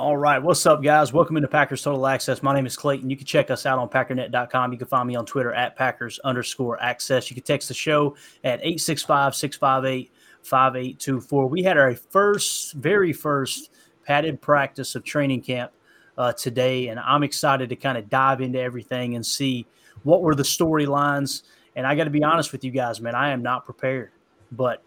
[0.00, 1.12] All right, what's up, guys?
[1.12, 2.42] Welcome into Packers Total Access.
[2.42, 3.10] My name is Clayton.
[3.10, 4.72] You can check us out on packernet.com.
[4.72, 7.28] You can find me on Twitter at Packers underscore access.
[7.30, 10.10] You can text the show at 865 658
[10.42, 11.46] 5824.
[11.48, 15.70] We had our first, very first padded practice of training camp
[16.16, 19.66] uh, today, and I'm excited to kind of dive into everything and see
[20.04, 21.42] what were the storylines.
[21.76, 24.12] And I got to be honest with you guys, man, I am not prepared,
[24.50, 24.82] but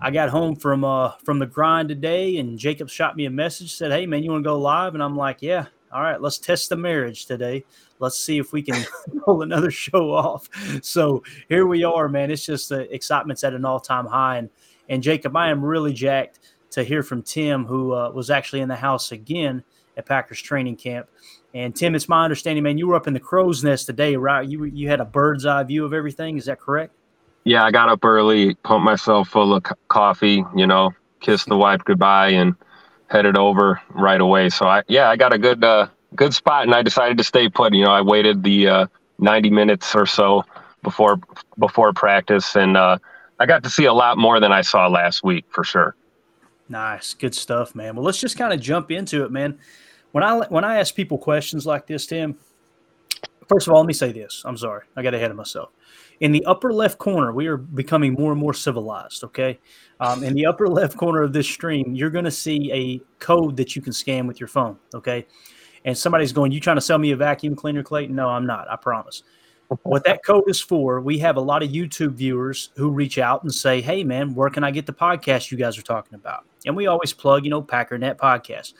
[0.00, 3.74] I got home from uh from the grind today, and Jacob shot me a message,
[3.74, 6.38] said, "Hey man, you want to go live?" And I'm like, "Yeah, all right, let's
[6.38, 7.64] test the marriage today.
[7.98, 8.84] Let's see if we can
[9.24, 10.48] pull another show off."
[10.82, 12.30] So here we are, man.
[12.30, 14.50] It's just the excitement's at an all time high, and
[14.88, 16.38] and Jacob, I am really jacked
[16.70, 19.64] to hear from Tim, who uh, was actually in the house again
[19.96, 21.08] at Packers training camp.
[21.54, 24.46] And Tim, it's my understanding, man, you were up in the crow's nest today, right?
[24.46, 26.38] You you had a bird's eye view of everything.
[26.38, 26.94] Is that correct?
[27.48, 31.56] Yeah, I got up early, pumped myself full of co- coffee, you know, kissed the
[31.56, 32.54] wife goodbye, and
[33.06, 34.50] headed over right away.
[34.50, 37.48] So I, yeah, I got a good, uh, good spot, and I decided to stay
[37.48, 37.72] put.
[37.72, 38.86] You know, I waited the uh,
[39.18, 40.44] 90 minutes or so
[40.82, 41.18] before
[41.58, 42.98] before practice, and uh,
[43.38, 45.96] I got to see a lot more than I saw last week for sure.
[46.68, 47.96] Nice, good stuff, man.
[47.96, 49.58] Well, let's just kind of jump into it, man.
[50.12, 52.36] When I when I ask people questions like this, Tim,
[53.48, 54.42] first of all, let me say this.
[54.44, 55.70] I'm sorry, I got ahead of myself.
[56.20, 59.22] In the upper left corner, we are becoming more and more civilized.
[59.24, 59.58] Okay,
[60.00, 63.56] um, in the upper left corner of this stream, you're going to see a code
[63.56, 64.78] that you can scan with your phone.
[64.94, 65.26] Okay,
[65.84, 68.70] and somebody's going, "You trying to sell me a vacuum cleaner, Clayton?" No, I'm not.
[68.70, 69.22] I promise.
[69.82, 73.42] what that code is for, we have a lot of YouTube viewers who reach out
[73.42, 76.46] and say, Hey, man, where can I get the podcast you guys are talking about?
[76.64, 78.72] And we always plug, you know, Packernet Podcast.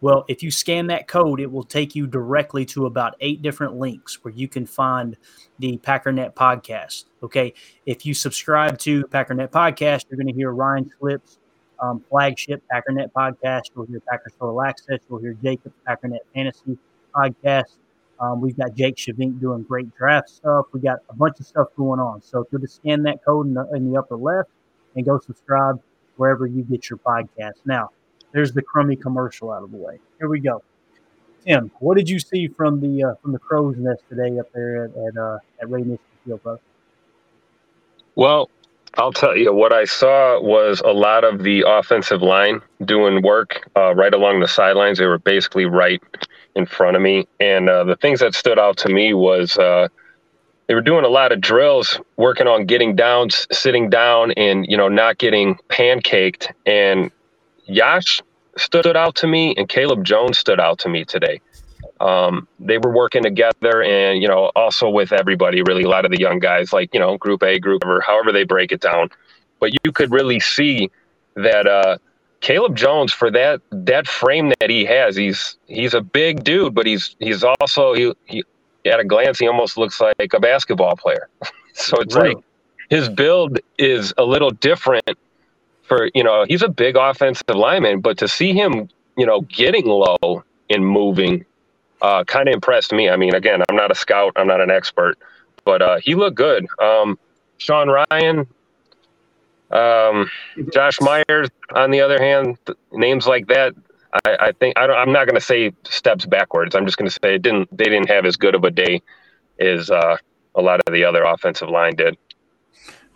[0.00, 3.76] Well, if you scan that code, it will take you directly to about eight different
[3.76, 5.16] links where you can find
[5.58, 7.06] the Packernet podcast.
[7.22, 7.54] Okay.
[7.86, 11.38] If you subscribe to Packernet podcast, you're going to hear Ryan Schlip's
[11.80, 13.62] um, flagship Packernet podcast.
[13.74, 15.00] You'll hear Packers Total Access.
[15.08, 16.78] You'll hear Jacob Packernet Fantasy
[17.14, 17.76] podcast.
[18.20, 20.66] Um, we've got Jake Shavink doing great draft stuff.
[20.72, 22.22] We got a bunch of stuff going on.
[22.22, 24.50] So if you'll just scan that code in the, in the upper left
[24.94, 25.80] and go subscribe
[26.16, 27.54] wherever you get your podcast.
[27.66, 27.90] Now,
[28.36, 29.98] there's the crummy commercial out of the way.
[30.18, 30.62] Here we go.
[31.46, 34.84] Tim, what did you see from the uh, from the crow's nest today up there
[34.84, 36.58] at at, uh, at Ray Nitschke Field, bro?
[38.14, 38.50] Well,
[38.98, 43.70] I'll tell you what I saw was a lot of the offensive line doing work
[43.74, 44.98] uh, right along the sidelines.
[44.98, 46.02] They were basically right
[46.54, 49.88] in front of me, and uh, the things that stood out to me was uh,
[50.66, 54.76] they were doing a lot of drills, working on getting down, sitting down, and you
[54.76, 56.52] know not getting pancaked.
[56.66, 57.10] And
[57.66, 58.20] Yosh
[58.56, 61.40] stood out to me, and Caleb Jones stood out to me today.
[62.00, 66.10] Um, they were working together, and you know, also with everybody, really a lot of
[66.10, 69.10] the young guys, like you know, Group A, Group or however they break it down.
[69.60, 70.90] But you could really see
[71.34, 71.98] that uh,
[72.40, 76.86] Caleb Jones, for that that frame that he has, he's he's a big dude, but
[76.86, 78.44] he's he's also he, he
[78.84, 81.28] at a glance he almost looks like a basketball player.
[81.72, 82.34] so it's Really?
[82.34, 82.44] like
[82.90, 85.08] his build is a little different
[85.86, 89.86] for you know he's a big offensive lineman, but to see him you know getting
[89.86, 91.44] low and moving
[92.02, 93.08] uh, kind of impressed me.
[93.08, 95.18] I mean, again, I'm not a scout, I'm not an expert,
[95.64, 96.66] but uh, he looked good.
[96.80, 97.18] Um,
[97.58, 98.46] Sean Rhyan,
[99.70, 100.30] Um,
[100.72, 102.58] Josh Myers, on the other hand,
[102.92, 103.74] names like that,
[104.24, 106.74] I, I think I I'm not going to say steps backwards.
[106.74, 107.76] I'm just going to say it didn't.
[107.76, 109.02] They didn't have as good of a day
[109.58, 110.16] as uh,
[110.54, 112.16] a lot of the other offensive line did.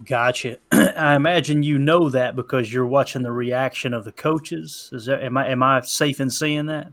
[0.04, 0.58] Gotcha.
[0.72, 4.88] I imagine you know that because you're watching the reaction of the coaches.
[4.92, 6.92] Is that am I am I safe in saying that?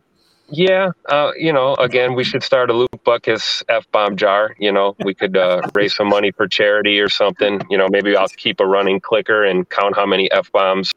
[0.49, 4.55] Yeah, uh, you know, again, we should start a Luke Butkus f bomb jar.
[4.59, 7.61] You know, we could uh, raise some money for charity or something.
[7.69, 10.93] You know, maybe I'll keep a running clicker and count how many f bombs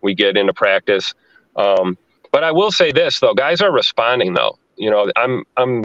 [0.00, 1.14] we get into practice.
[1.56, 1.98] Um,
[2.32, 4.58] but I will say this though, guys are responding though.
[4.76, 5.84] You know, I'm I'm,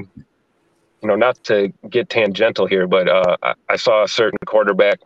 [1.01, 4.99] you know, not to get tangential here, but uh, I, I saw a certain quarterback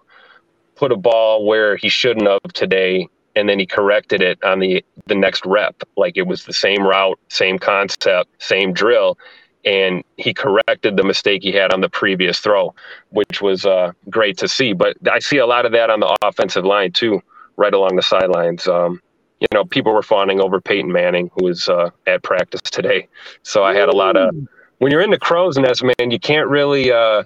[0.75, 4.83] put a ball where he shouldn't have today and then he corrected it on the
[5.07, 5.83] the next rep.
[5.97, 9.17] Like it was the same route same concept same drill
[9.65, 12.73] and he corrected the mistake he had on the previous throw
[13.09, 14.73] which was uh, great to see.
[14.73, 17.21] But i see a lot of that on the offensive line too
[17.57, 18.67] right along the sidelines.
[18.67, 19.01] Um,
[19.39, 23.07] you know people were fawning over peyton manning who was uh, at practice today.
[23.43, 24.35] So i had a lot of
[24.77, 27.23] when you're in the crow's nest man you can't really uh,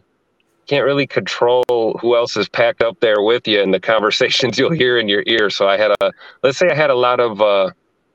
[0.67, 1.63] can't really control
[2.01, 5.23] who else is packed up there with you and the conversations you'll hear in your
[5.25, 5.49] ear.
[5.49, 6.11] So I had a,
[6.43, 7.71] let's say I had a lot of uh,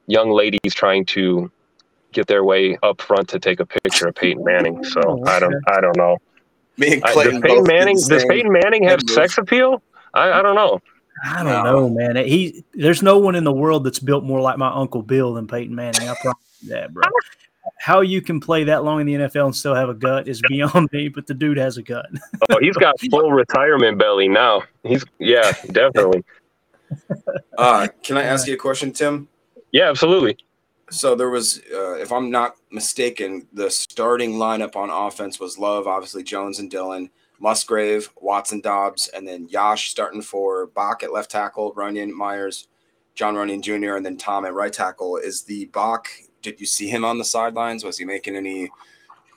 [0.07, 1.51] young ladies trying to
[2.13, 4.85] get their way up front to take a picture of Peyton Manning.
[4.85, 6.19] So oh, I don't, I don't know.
[6.77, 7.37] Me and Clayton.
[7.37, 9.83] I, does Peyton Manning, does Peyton Manning have sex appeal?
[10.15, 10.81] I, I don't know.
[11.25, 12.17] I don't know, man.
[12.17, 15.47] He there's no one in the world that's built more like my uncle Bill than
[15.47, 16.09] Peyton Manning.
[16.09, 17.05] I promise you that, bro
[17.83, 20.41] how you can play that long in the NFL and still have a gut is
[20.49, 22.07] beyond me, but the dude has a gut.
[22.49, 24.63] oh, he's got full retirement belly now.
[24.85, 26.25] He's yeah, definitely.
[27.57, 29.27] Uh, can I ask you a question, Tim?
[29.71, 30.37] Yeah, absolutely.
[30.91, 35.87] So there was, uh, if I'm not mistaken, the starting lineup on offense was Love,
[35.87, 37.09] obviously Jones and Dillon,
[37.39, 42.69] Musgrave, Watson, Dobbs, and then Yosh starting for Bach at left tackle, Runyan, Myers,
[43.15, 45.17] John Runyan Jr., and then Tom at right tackle.
[45.17, 46.09] Is the Bach
[46.43, 47.85] did you see him on the sidelines?
[47.85, 48.71] Was he making any?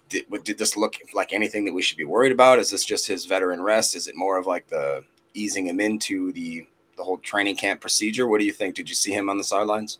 [0.09, 2.59] Did, did this look like anything that we should be worried about?
[2.59, 3.95] Is this just his veteran rest?
[3.95, 5.03] Is it more of like the
[5.33, 6.67] easing him into the
[6.97, 8.27] the whole training camp procedure?
[8.27, 8.75] What do you think?
[8.75, 9.99] Did you see him on the sidelines?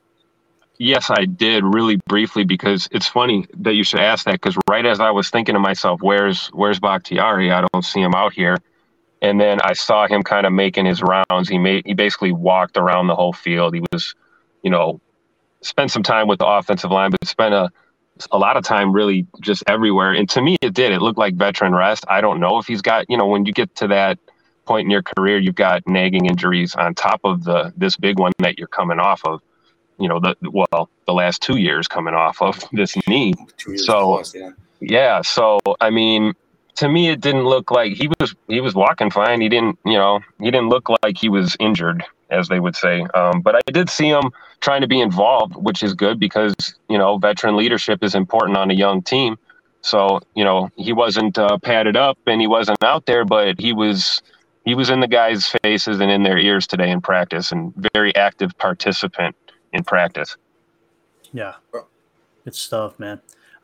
[0.78, 4.86] Yes, I did really briefly because it's funny that you should ask that because right
[4.86, 7.52] as I was thinking to myself, where's where's Bakhtiari?
[7.52, 8.57] I don't see him out here.
[9.22, 11.48] And then I saw him kind of making his rounds.
[11.48, 13.74] He made he basically walked around the whole field.
[13.74, 14.16] He was,
[14.63, 15.00] you know,
[15.66, 17.72] spent some time with the offensive line, but spent a
[18.32, 20.14] a lot of time really just everywhere.
[20.14, 20.92] And to me, it did.
[20.92, 22.06] It looked like veteran rest.
[22.08, 24.20] I don't know if he's got, you know, when you get to that
[24.66, 28.32] point in your career, you've got nagging injuries on top of the this big one
[28.40, 29.42] that you're coming off of.
[29.98, 33.34] You know, the well, the last two years coming off of this knee.
[33.76, 34.52] so plus, yeah.
[34.80, 36.34] yeah, so I mean,
[36.76, 39.42] to me, it didn't look like he was he was walking fine.
[39.42, 43.06] He didn't, you know, he didn't look like he was injured as they would say.
[43.13, 44.31] Um, but I did see him
[44.62, 46.56] trying to be involved, which is good because
[46.89, 49.38] you know veteran leadership is important on a young team.
[49.81, 53.74] So you know he wasn't uh, padded up and he wasn't out there, but he
[53.74, 54.22] was
[54.66, 58.16] he was in the guys' faces and in their ears today in practice, and very
[58.16, 59.36] active participant
[59.74, 60.38] in practice.
[61.31, 61.54] Yeah,
[62.44, 63.21] good stuff, man.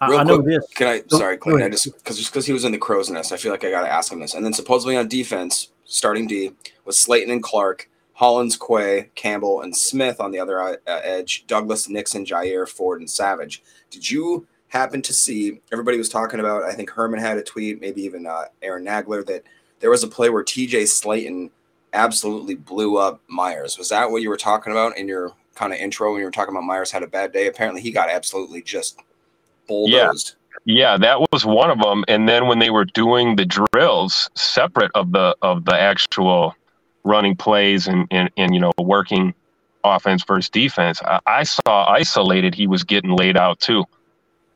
[0.07, 0.67] Real I, quick, this.
[0.73, 1.03] Can I?
[1.07, 1.63] Sorry, Clayton.
[1.63, 3.69] I just because just because he was in the crow's nest, I feel like I
[3.69, 4.33] got to ask him this.
[4.33, 6.51] And then supposedly on defense, starting D
[6.85, 7.87] was Slaton and Clark.
[8.21, 13.09] Hollins, Quay, Campbell, and Smith on the other uh, edge, Douglas, Nixon, Jaire, Ford, and
[13.09, 13.63] Savage.
[13.89, 16.61] Did you happen to see everybody was talking about?
[16.61, 19.41] I think Herman had a tweet, maybe even uh, Aaron Nagler, that
[19.79, 21.49] there was a play where TJ Slaton
[21.93, 23.79] absolutely blew up Myers.
[23.79, 26.31] Was that what you were talking about in your kind of intro when you were
[26.31, 27.47] talking about Myers had a bad day?
[27.47, 28.99] Apparently, he got absolutely just
[29.67, 30.35] bulldozed.
[30.67, 30.91] Yeah.
[30.91, 32.05] yeah, that was one of them.
[32.07, 36.53] And then when they were doing the drills separate of the of the actual
[37.03, 39.33] running plays and, and, and you know, working
[39.83, 41.01] offense versus defense.
[41.03, 43.85] I, I, saw isolated, he was getting laid out too.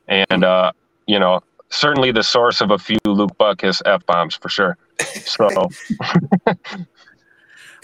[0.07, 0.71] And, uh,
[1.07, 4.77] you know, certainly the source of a few Luke Butkus F bombs for sure.
[4.99, 5.47] So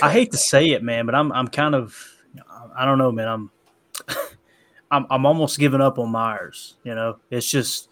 [0.02, 1.98] I hate to say it, man, but I'm, I'm kind of,
[2.76, 3.28] I don't know, man.
[3.28, 3.52] I'm,
[4.92, 6.76] I'm, I'm almost giving up on Myers.
[6.84, 7.90] You know, it's just,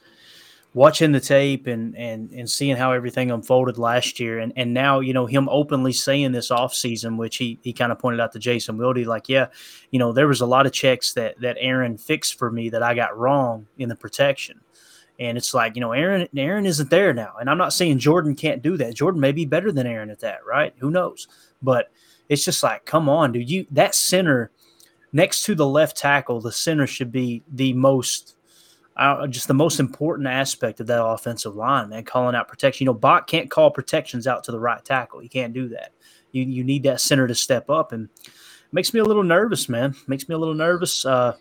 [0.73, 4.39] watching the tape and and and seeing how everything unfolded last year.
[4.39, 7.99] And and now you know him openly saying this offseason which he he kind of
[7.99, 9.47] pointed out to Jason Wilde like yeah
[9.91, 12.83] you know there was a lot of checks that that Aaron fixed for me that
[12.83, 14.59] I got wrong in the protection.
[15.19, 17.33] And it's like you know Aaron Aaron isn't there now.
[17.39, 18.95] And I'm not saying Jordan can't do that.
[18.95, 20.73] Jordan may be better than Aaron at that right?
[20.79, 21.27] Who knows?
[21.61, 21.91] But
[22.29, 23.49] it's just like come on dude.
[23.49, 24.51] You that center
[25.11, 28.35] next to the left tackle the center should be the most
[28.99, 32.83] uh, just the most important aspect of that offensive line, man, calling out protection.
[32.83, 35.21] You know, Bach can't call protections out to the right tackle.
[35.21, 35.93] He can't do that.
[36.33, 38.09] You you need that center to step up, and
[38.73, 39.95] makes me a little nervous, man.
[40.07, 41.05] Makes me a little nervous.
[41.05, 41.37] Uh,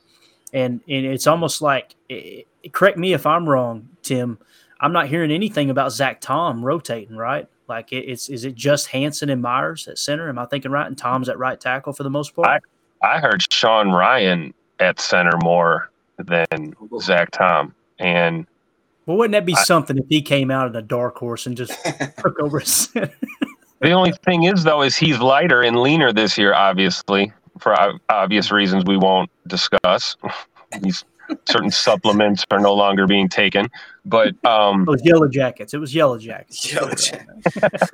[0.53, 4.39] and and it's almost like, it, correct me if I'm wrong, Tim.
[4.81, 7.49] I'm not hearing anything about Zach Tom rotating, right?
[7.69, 10.29] Like it, it's is it just Hanson and Myers at center?
[10.29, 10.87] Am I thinking right?
[10.87, 12.63] And Tom's at right tackle for the most part.
[13.03, 17.75] I, I heard Sean Rhyan at center more than Zach Tom.
[17.99, 18.47] And
[19.07, 21.57] well, wouldn't that be I, something if he came out in a dark horse and
[21.57, 21.73] just
[22.19, 23.11] took over center?
[23.81, 27.75] the only thing is, though, is he's lighter and leaner this year, obviously, for
[28.09, 30.17] obvious reasons we won't discuss.
[30.83, 31.05] These
[31.47, 33.71] certain supplements are no longer being taken.
[34.05, 35.73] But um, it was yellow jackets.
[35.73, 36.71] It was yellow jackets.
[36.71, 37.91] Yellow jackets.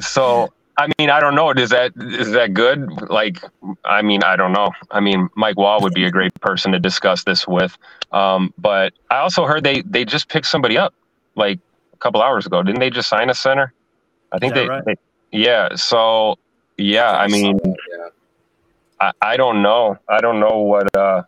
[0.00, 1.50] so I mean, I don't know.
[1.50, 3.10] Is that is that good?
[3.10, 3.42] Like,
[3.84, 4.70] I mean, I don't know.
[4.90, 7.76] I mean, Mike Wall would be a great person to discuss this with.
[8.10, 10.94] Um, but I also heard they they just picked somebody up
[11.34, 11.58] like
[11.92, 12.62] a couple hours ago.
[12.62, 13.72] Didn't they just sign a center?
[14.32, 14.84] I think they, right?
[14.84, 14.96] they,
[15.30, 15.74] Yeah.
[15.74, 16.38] So
[16.78, 18.08] yeah, I, I mean, yeah.
[19.00, 19.98] I, I don't know.
[20.08, 20.94] I don't know what.
[20.96, 21.22] uh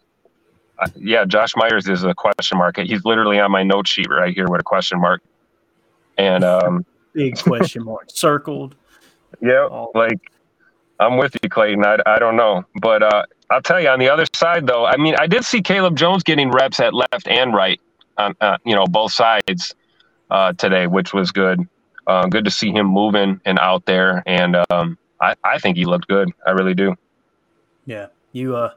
[0.96, 2.78] yeah, Josh Myers is a question mark.
[2.78, 5.22] He's literally on my note sheet right here with a question mark.
[6.18, 8.74] And um, big question mark circled.
[9.40, 9.90] Yeah, oh.
[9.94, 10.30] like
[11.00, 11.84] I'm with you, Clayton.
[11.84, 14.86] I, I don't know, but uh, I'll tell you on the other side though.
[14.86, 17.80] I mean, I did see Caleb Jones getting reps at left and right,
[18.18, 19.74] on uh, you know both sides
[20.30, 21.66] uh, today, which was good.
[22.06, 25.84] Uh, good to see him moving and out there, and um, I I think he
[25.84, 26.30] looked good.
[26.46, 26.94] I really do.
[27.86, 28.72] Yeah, you uh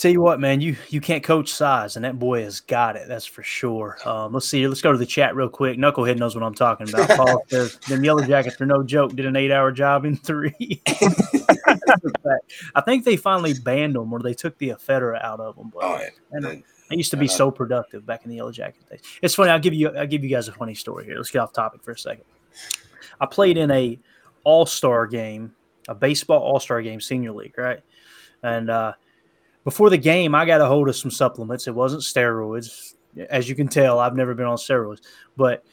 [0.00, 3.06] Tell you what, man, you you can't coach size, and that boy has got it.
[3.06, 3.98] That's for sure.
[4.06, 4.66] Um, let's see.
[4.66, 5.76] Let's go to the chat real quick.
[5.76, 7.10] Knucklehead knows what I'm talking about.
[7.18, 9.14] Paul says them Yellow Jackets are no joke.
[9.14, 10.54] Did an eight hour job in three.
[12.74, 15.70] I think they finally banned them, or they took the ephedra out of them.
[15.70, 16.08] But oh, yeah.
[16.32, 19.02] and they used to be so productive back in the Yellow Jacket days.
[19.20, 19.50] It's funny.
[19.50, 21.18] I'll give you I'll give you guys a funny story here.
[21.18, 22.24] Let's get off topic for a second.
[23.20, 23.98] I played in a
[24.44, 25.54] All Star game,
[25.88, 27.80] a baseball All Star game, senior league, right?
[28.42, 28.94] And uh,
[29.70, 31.68] before the game, I got a hold of some supplements.
[31.68, 32.96] It wasn't steroids,
[33.28, 34.00] as you can tell.
[34.00, 34.98] I've never been on steroids,
[35.36, 35.64] but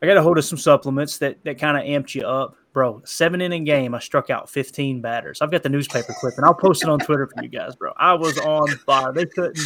[0.00, 3.02] I got a hold of some supplements that that kind of amped you up, bro.
[3.04, 5.42] Seven inning game, I struck out 15 batters.
[5.42, 7.92] I've got the newspaper clip, and I'll post it on Twitter for you guys, bro.
[7.98, 9.12] I was on fire.
[9.12, 9.60] They couldn't.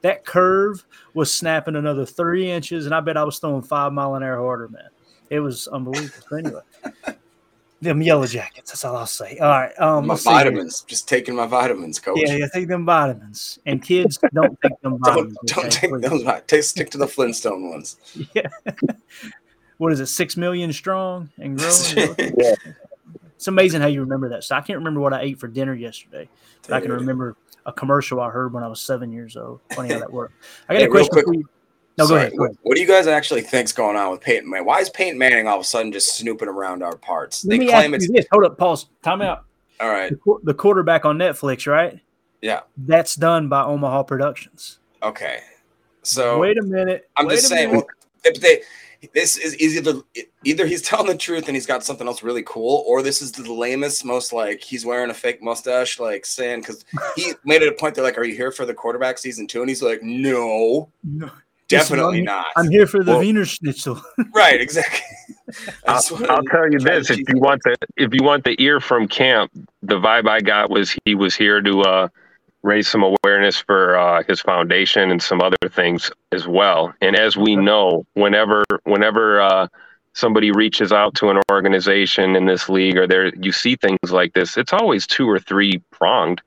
[0.00, 4.14] That curve was snapping another three inches, and I bet I was throwing five mile
[4.14, 4.88] an hour harder, man.
[5.28, 6.38] It was unbelievable.
[6.38, 7.15] Anyway,
[7.80, 8.70] them yellow jackets.
[8.70, 9.38] That's all I'll say.
[9.38, 9.78] All right.
[9.78, 10.82] Um, my vitamins.
[10.82, 12.18] Just taking my vitamins, coach.
[12.20, 12.46] Yeah, yeah.
[12.52, 13.58] Take them vitamins.
[13.66, 15.36] And kids, don't take them vitamins.
[15.46, 16.42] don't, don't take those.
[16.46, 17.96] Take, stick to the Flintstone ones.
[18.34, 18.48] Yeah.
[19.78, 20.06] what is it?
[20.06, 22.14] Six million strong and growing.
[22.38, 22.54] yeah.
[23.34, 24.44] It's amazing how you remember that.
[24.44, 26.28] So I can't remember what I ate for dinner yesterday,
[26.62, 29.60] but I can remember a commercial I heard when I was seven years old.
[29.74, 30.34] Funny how that worked.
[30.68, 31.48] I got hey, a question quick, for you.
[31.98, 32.58] No, Sorry, go ahead.
[32.62, 34.66] What, do you guys actually think's going on with Peyton Manning?
[34.66, 37.42] Why is Peyton Manning all of a sudden just snooping around our parts?
[37.42, 38.26] They claim it's this.
[38.30, 38.86] Hold up, pause.
[39.02, 39.44] Time out.
[39.80, 40.10] All right.
[40.10, 41.98] The, the, quarterback on Netflix, right?
[42.42, 42.60] Yeah.
[42.76, 44.78] That's done by Omaha Productions.
[45.02, 45.40] Okay.
[46.02, 47.10] So wait a minute.
[47.16, 47.72] I'm just saying.
[47.72, 47.86] Well,
[48.24, 48.62] if they
[49.12, 50.00] this is either
[50.44, 53.32] either he's telling the truth and he's got something else really cool, or this is
[53.32, 56.84] the lamest, most like he's wearing a fake mustache, like saying because
[57.14, 57.94] he made it a point.
[57.94, 59.60] They're like, "Are you here for the quarterback season two?
[59.60, 61.30] And he's like, "No." No.
[61.68, 62.46] Definitely I'm, not.
[62.56, 64.00] I'm here for the well, Wiener Schnitzel.
[64.34, 65.00] right, exactly.
[65.86, 69.08] I'll, I'll tell you this: if you want the if you want the ear from
[69.08, 69.50] camp,
[69.82, 72.08] the vibe I got was he was here to uh,
[72.62, 76.92] raise some awareness for uh, his foundation and some other things as well.
[77.00, 79.68] And as we know, whenever whenever uh,
[80.12, 84.34] somebody reaches out to an organization in this league or there you see things like
[84.34, 86.42] this, it's always two or three pronged.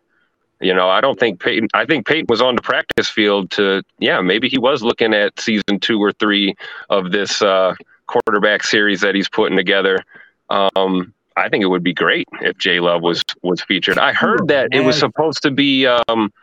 [0.62, 1.70] You know, I don't think Peyton.
[1.74, 5.40] I think Peyton was on the practice field to, yeah, maybe he was looking at
[5.40, 6.56] season two or three
[6.90, 7.76] of this uh,
[8.08, 10.04] quarterback series that he's putting together.
[10.50, 13.98] Um, I think it would be great if J Love was was featured.
[13.98, 15.88] I heard that it was supposed to be.
[15.88, 16.34] Um,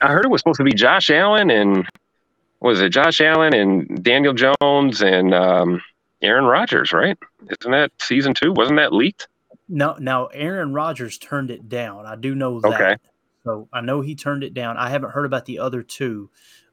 [0.00, 1.88] I heard it was supposed to be Josh Allen and
[2.60, 5.82] was it Josh Allen and Daniel Jones and um,
[6.20, 7.18] Aaron Rodgers, right?
[7.60, 8.52] Isn't that season two?
[8.52, 9.26] Wasn't that leaked?
[9.68, 10.26] No, no.
[10.26, 12.06] Aaron Rodgers turned it down.
[12.06, 12.74] I do know that.
[12.74, 12.96] Okay.
[13.44, 14.76] So I know he turned it down.
[14.76, 16.30] I haven't heard about the other two.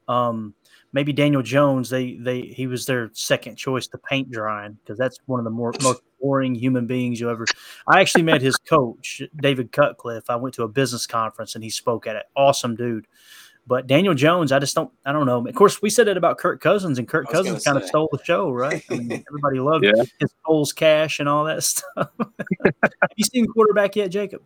[0.08, 0.54] Um,
[0.92, 1.90] maybe Daniel Jones.
[1.90, 5.50] They they he was their second choice to paint drying because that's one of the
[5.50, 7.46] more most boring human beings you ever.
[7.88, 10.28] I actually met his coach David Cutcliffe.
[10.28, 12.26] I went to a business conference and he spoke at it.
[12.36, 13.06] Awesome dude.
[13.66, 14.90] But Daniel Jones, I just don't.
[15.04, 15.46] I don't know.
[15.46, 18.18] Of course, we said it about Kirk Cousins, and Kirk Cousins kind of stole the
[18.24, 18.82] show, right?
[18.90, 20.02] I mean, everybody loved yeah.
[20.18, 22.08] his Coles cash and all that stuff.
[22.18, 24.42] Have you seen quarterback yet, Jacob?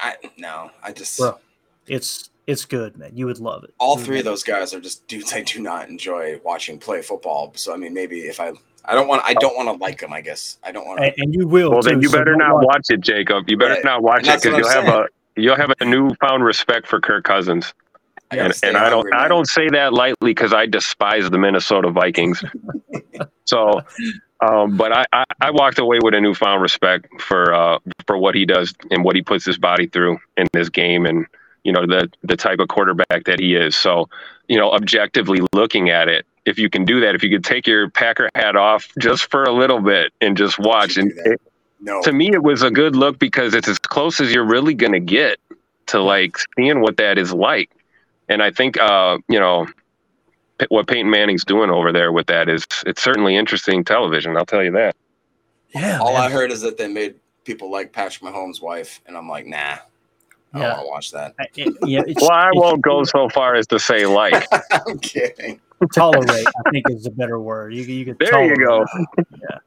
[0.00, 1.40] I, no, I just well,
[1.86, 3.12] it's It's good, man.
[3.14, 3.72] You would love it.
[3.78, 7.52] All three of those guys are just dudes I do not enjoy watching play football.
[7.56, 8.52] So I mean, maybe if I
[8.84, 10.12] I don't want I don't want to like them.
[10.12, 11.04] I guess I don't want to.
[11.06, 11.70] And, and you will.
[11.70, 12.64] Well, too, then you so better don't watch.
[12.66, 13.48] watch it, Jacob.
[13.48, 13.84] You better Right.
[13.84, 17.24] not watch it because you'll I'm have a you'll have a newfound respect for Kirk
[17.24, 17.72] Cousins.
[18.32, 22.42] And, and I don't I don't say that lightly because I despise the Minnesota Vikings.
[23.44, 23.82] so,
[24.40, 28.34] um, but I, I I walked away with a newfound respect for uh, for what
[28.34, 31.26] he does and what he puts his body through in this game, and
[31.64, 33.76] you know the the type of quarterback that he is.
[33.76, 34.08] So,
[34.48, 37.66] you know, objectively looking at it, if you can do that, if you could take
[37.66, 41.40] your Packer hat off just for a little bit and just watch, and it,
[41.80, 44.74] No, to me it was a good look because it's as close as you're really
[44.74, 45.38] going to get
[45.86, 47.70] to like seeing what that is like
[48.32, 49.66] and i think uh you know
[50.68, 54.62] what peyton manning's doing over there with that is it's certainly interesting television i'll tell
[54.64, 54.94] you that
[55.74, 56.22] Yeah, all man.
[56.22, 59.56] I heard is that they made people like Patrick Mahomes' wife, and I'm like, nah,
[59.58, 59.78] I
[60.52, 60.68] don't Yeah.
[60.74, 61.34] want to watch that.
[61.40, 64.46] I- it- yeah, it's, well i it's- won't go so far as to say like
[64.86, 65.60] I'm kidding.
[65.94, 66.46] tolerate.
[66.46, 67.74] I think is a better word.
[67.74, 68.84] You you could there you go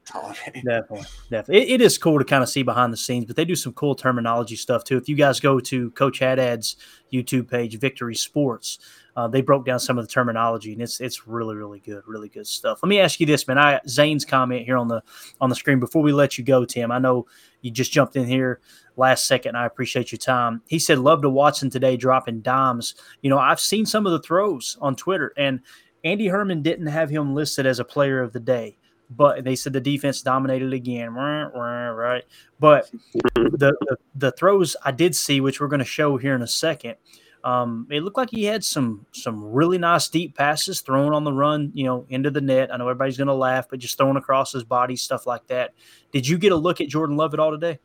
[0.06, 0.64] Tolerate.
[0.64, 1.62] Definitely, definitely.
[1.62, 3.72] It, it is cool to kind of see behind the scenes, but they do some
[3.72, 4.96] cool terminology stuff too.
[4.96, 6.76] If you guys go to Coach Haddad's
[7.12, 8.78] YouTube page, Victory Sports,
[9.16, 12.28] uh, they broke down some of the terminology, and it's it's really really good, really
[12.28, 12.80] good stuff.
[12.82, 13.58] Let me ask you this, man.
[13.58, 15.02] I Zane's comment here on the
[15.40, 16.92] on the screen before we let you go, Tim.
[16.92, 17.26] I know
[17.62, 18.60] you just jumped in here
[18.96, 19.56] last second.
[19.56, 20.62] I appreciate your time.
[20.66, 24.20] He said, "Love to Watson today, dropping dimes." You know, I've seen some of the
[24.20, 25.60] throws on Twitter, and
[26.06, 28.78] Andy Herman didn't have him listed as a player of the day
[29.10, 32.24] but they said the defense dominated again, right?
[32.58, 32.90] But
[33.34, 36.46] the, the the throws I did see, which we're going to show here in a
[36.46, 36.96] second,
[37.44, 41.32] um, it looked like he had some some really nice deep passes thrown on the
[41.32, 42.72] run, you know, into the net.
[42.72, 45.74] I know everybody's going to laugh, but just throwing across his body, stuff like that.
[46.10, 47.78] Did you get a look at Jordan Love at all today?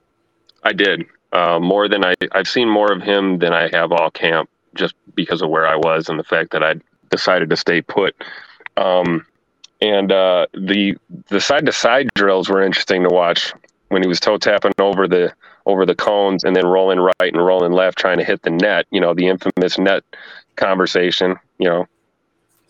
[0.64, 4.12] i did uh, more than i i've seen more of him than i have all
[4.12, 6.76] camp just because of where i was and the fact that i
[7.12, 8.16] decided to stay put.
[8.78, 9.26] Um,
[9.82, 10.96] and uh, the
[11.30, 13.54] the side to side drills were interesting to watch
[13.90, 15.34] when he was toe tapping over the
[15.66, 18.86] over the cones and then rolling right and rolling left trying to hit the net
[18.92, 20.04] you know the infamous net
[20.56, 21.88] conversation you know.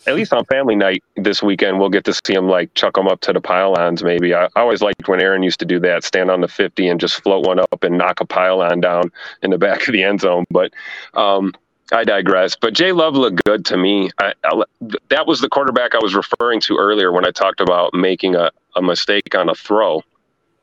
[0.08, 3.08] At least on family night this weekend we'll get to see him like chuck them
[3.08, 4.34] up to the pylons maybe.
[4.34, 7.00] I, I always liked when aaron used to do that stand on the 50 and
[7.00, 9.12] just float one up and knock a pylon down
[9.44, 10.46] in the back of the end zone.
[10.50, 10.74] But
[11.14, 11.54] um,
[11.92, 12.56] I digress.
[12.56, 14.12] But Jay Love looked good to me.
[14.18, 14.64] I, I,
[15.10, 18.52] that was the quarterback I was referring to earlier when I talked about making a,
[18.76, 20.02] a mistake on a throw.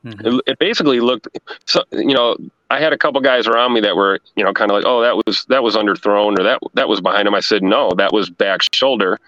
[0.04, 0.38] Mhm.
[0.38, 1.28] It, it basically looked,
[1.66, 2.36] so, you know,
[2.70, 5.00] I had a couple guys around me that were, you know, kind of like, oh,
[5.00, 7.34] that was that was underthrown or that that was behind him.
[7.34, 9.18] I said, no, that was back shoulder.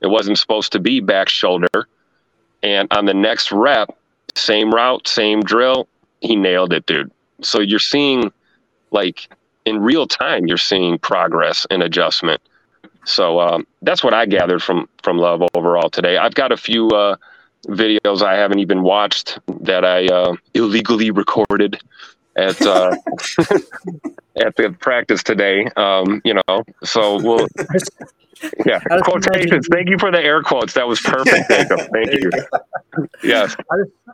[0.00, 1.88] It wasn't supposed to be back shoulder.
[2.62, 3.96] And on the next rep,
[4.34, 5.88] same route, same drill,
[6.20, 7.12] he nailed it, dude.
[7.42, 8.32] So you're seeing,
[8.90, 9.28] like,
[9.66, 12.40] in real time, you're seeing progress and adjustment.
[13.04, 16.16] So um, that's what I gathered from from Love overall today.
[16.16, 17.16] I've got a few uh,
[17.68, 21.80] videos I haven't even watched that I uh, illegally recorded
[22.36, 22.96] at uh,
[24.36, 25.66] at the practice today.
[25.76, 27.48] Um, you know, so we'll
[28.66, 29.66] yeah quotations.
[29.70, 30.74] Thank you for the air quotes.
[30.74, 31.80] That was perfect, Jacob.
[31.92, 32.30] Thank you.
[32.32, 33.56] you Yes,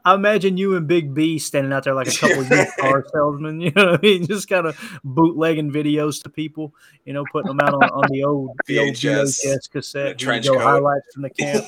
[0.05, 3.05] I imagine you and Big B standing out there like a couple of used car
[3.13, 3.61] salesmen.
[3.61, 4.27] You know what I mean?
[4.27, 6.75] Just kind of bootlegging videos to people.
[7.05, 10.21] You know, putting them out on, on the old the old VHS, VHS cassette.
[10.21, 10.63] You trench go, coat.
[10.63, 11.65] highlights from the camp.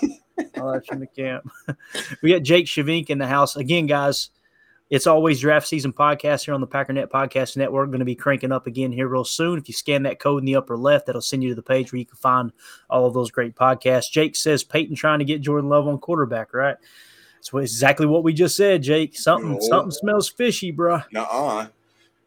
[0.57, 1.49] highlights from the camp.
[2.23, 4.31] we got Jake Shavink in the house again, guys.
[4.95, 7.89] It's always draft season podcast here on the Packernet Podcast Network.
[7.89, 9.59] Going to be cranking up again here real soon.
[9.59, 11.91] If you scan that code in the upper left, that'll send you to the page
[11.91, 12.53] where you can find
[12.89, 14.09] all of those great podcasts.
[14.13, 16.77] Jake says Peyton trying to get Jordan Love on quarterback, right?
[17.35, 19.19] That's what, exactly what we just said, Jake.
[19.19, 19.59] Something No.
[19.63, 21.05] something smells fishy, bruh.
[21.11, 21.67] Nuh-uh.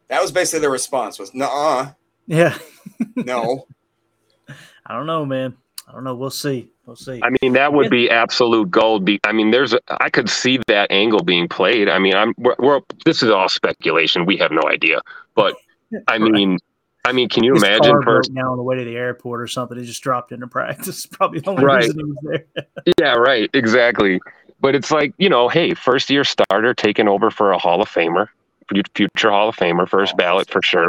[0.09, 1.93] That was basically the response was nuh-uh.
[2.25, 2.57] Yeah,
[3.15, 3.65] No.
[4.85, 5.55] I don't know, man.
[5.87, 6.15] I don't know.
[6.15, 6.67] We'll see.
[6.87, 7.19] We'll see.
[7.21, 9.03] I mean that would be absolute gold.
[9.03, 11.89] Be I mean, there's a, I could see that angle being played.
[11.89, 14.25] I mean, I'm we're, we're this is all speculation.
[14.25, 15.01] We have no idea,
[15.35, 15.55] but
[16.07, 16.57] I mean,
[17.03, 19.41] I mean, can you His imagine car broke down on the way to the airport
[19.41, 19.77] or something.
[19.77, 21.05] It just dropped into practice.
[21.11, 21.81] Probably the only Right.
[21.81, 22.65] reason he was there.
[22.99, 24.21] Yeah, right, exactly.
[24.61, 27.89] But it's like you know, hey, first year starter taking over for a Hall of
[27.89, 28.27] Famer,
[28.95, 30.87] future Hall of Famer, first ballot for sure.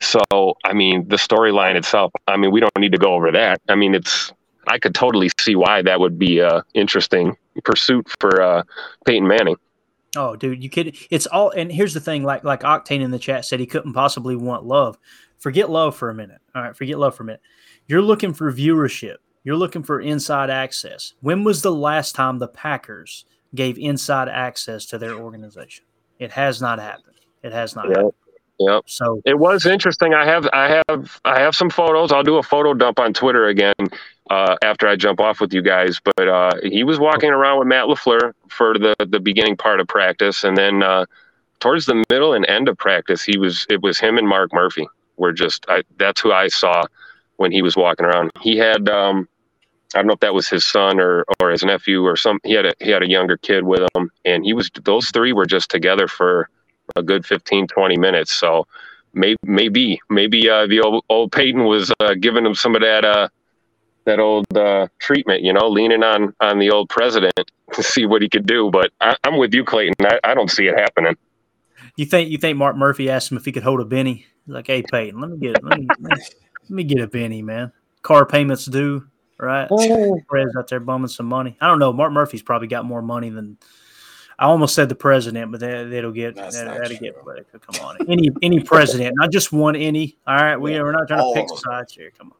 [0.00, 0.20] So
[0.64, 2.12] I mean, the storyline itself.
[2.28, 3.60] I mean, we don't need to go over that.
[3.68, 4.32] I mean, it's
[4.66, 8.62] I could totally see why that would be a interesting pursuit for uh,
[9.06, 9.56] Peyton Manning.
[10.16, 10.96] Oh, dude, you kid.
[11.10, 11.50] It's all.
[11.50, 12.24] And here's the thing.
[12.24, 14.98] Like like Octane in the chat said, he couldn't possibly want love.
[15.38, 16.40] Forget love for a minute.
[16.54, 17.42] All right, forget love for a minute.
[17.86, 19.16] You're looking for viewership.
[19.44, 21.14] You're looking for inside access.
[21.20, 25.86] When was the last time the Packers gave inside access to their organization?
[26.18, 27.16] It has not happened.
[27.42, 27.96] It has not Yeah.
[27.96, 28.12] happened.
[28.58, 28.82] Yep.
[28.86, 30.12] So it was interesting.
[30.12, 32.12] I have I have I have some photos.
[32.12, 33.72] I'll do a photo dump on Twitter again
[34.30, 36.00] uh, after I jump off with you guys.
[36.16, 39.88] But uh, he was walking around with Matt Lafleur for the the beginning part of
[39.88, 41.04] practice, and then uh,
[41.58, 44.88] towards the middle and end of practice, he was it was him and Mark Murphy.
[45.16, 46.84] Were just I, that's who I saw
[47.36, 48.30] when he was walking around.
[48.40, 49.28] He had um,
[49.94, 52.38] I don't know if that was his son or or his nephew or some.
[52.44, 55.32] He had a he had a younger kid with him, and he was those three
[55.32, 56.48] were just together for
[56.96, 58.32] a good 15, 20 minutes.
[58.32, 58.66] So
[59.12, 63.04] maybe maybe maybe uh, the old, old Peyton was uh, giving him some of that
[63.04, 63.28] uh,
[64.10, 68.22] that old uh, treatment, you know, leaning on on the old president to see what
[68.22, 68.70] he could do.
[68.70, 69.94] But I, am with you, Clayton.
[70.00, 71.16] I, I don't see it happening.
[71.96, 74.26] You think you think Mark Murphy asked him if he could hold a Benny?
[74.46, 77.72] He's like, hey Peyton, let me get let me, let me get a Benny, man.
[78.02, 79.06] Car payments due,
[79.38, 79.68] right?
[79.70, 80.20] Oh.
[80.28, 81.56] Perez out there bumming some money.
[81.60, 81.92] I don't know.
[81.92, 83.58] Mark Murphy's probably got more money than
[84.38, 87.14] I almost said the president, but that, will get that, will get
[87.60, 90.16] Come on, any any president, not just one any.
[90.26, 92.10] All right, we yeah, we're not trying to pick sides here.
[92.16, 92.39] Come on.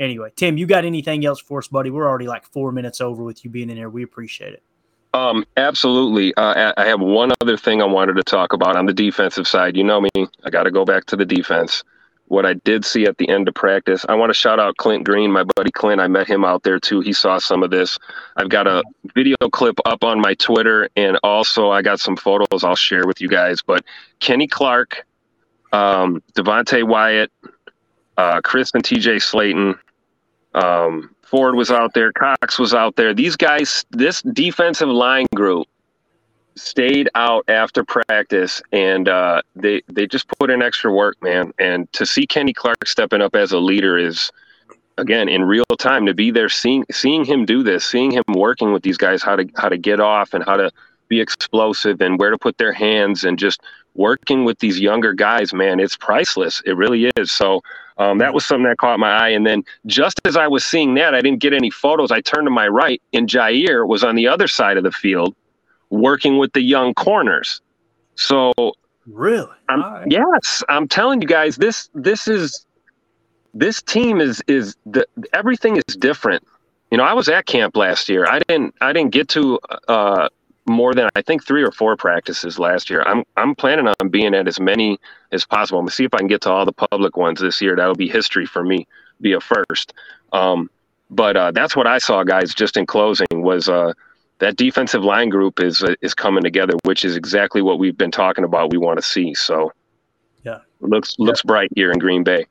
[0.00, 1.90] Anyway, Tim, you got anything else for us, buddy?
[1.90, 3.90] We're already like four minutes over with you being in here.
[3.90, 4.62] We appreciate it.
[5.14, 6.34] Um, absolutely.
[6.34, 9.76] Uh, I have one other thing I wanted to talk about on the defensive side.
[9.76, 10.10] You know me,
[10.44, 11.84] I got to go back to the defense
[12.30, 14.06] what I did see at the end of practice.
[14.08, 16.00] I want to shout out Clint Green, my buddy Clint.
[16.00, 17.00] I met him out there too.
[17.00, 17.98] He saw some of this.
[18.36, 18.84] I've got a
[19.16, 23.20] video clip up on my Twitter, and also I got some photos I'll share with
[23.20, 23.62] you guys.
[23.62, 23.84] But
[24.20, 25.04] Kenny Clark,
[25.72, 27.32] um, Devonte Wyatt,
[28.16, 29.76] uh, Chris and TJ Slaton,
[30.54, 33.14] um, Ford was out there, Cox was out there.
[33.14, 35.68] These guys, this defensive line group
[36.56, 41.52] stayed out after practice and uh, they they just put in extra work, man.
[41.58, 44.30] And to see Kenny Clark stepping up as a leader is
[44.98, 48.72] again in real time to be there seeing seeing him do this, seeing him working
[48.72, 50.70] with these guys how to how to get off and how to
[51.08, 53.60] be explosive and where to put their hands and just
[53.94, 56.62] working with these younger guys, man, it's priceless.
[56.64, 57.32] It really is.
[57.32, 57.62] So
[58.00, 59.28] um, that was something that caught my eye.
[59.28, 62.10] And then just as I was seeing that, I didn't get any photos.
[62.10, 65.36] I turned to my right, and Jaire was on the other side of the field
[65.90, 67.60] working with the young corners.
[68.14, 68.52] So
[69.06, 70.06] really, I'm, right.
[70.10, 72.64] yes, I'm telling you guys, this this is
[73.52, 76.42] this team is is the everything is different.
[76.90, 78.26] You know, I was at camp last year.
[78.26, 79.58] I didn't I didn't get to
[79.88, 80.30] uh,
[80.70, 83.02] more than I think three or four practices last year.
[83.02, 84.98] I'm I'm planning on being at as many
[85.32, 85.78] as possible.
[85.78, 87.76] I'm gonna see if I can get to all the public ones this year.
[87.76, 88.86] That'll be history for me,
[89.20, 89.92] be a first.
[90.32, 90.70] Um,
[91.10, 92.54] but uh, that's what I saw, guys.
[92.54, 93.92] Just in closing, was uh,
[94.38, 98.12] that defensive line group is uh, is coming together, which is exactly what we've been
[98.12, 98.70] talking about.
[98.70, 99.34] We want to see.
[99.34, 99.72] So,
[100.44, 102.46] yeah, looks looks bright here in Green Bay.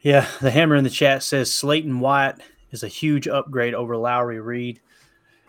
[0.00, 4.40] Yeah, the hammer in the chat says Slaton Wyatt is a huge upgrade over Lowry
[4.40, 4.80] Reed.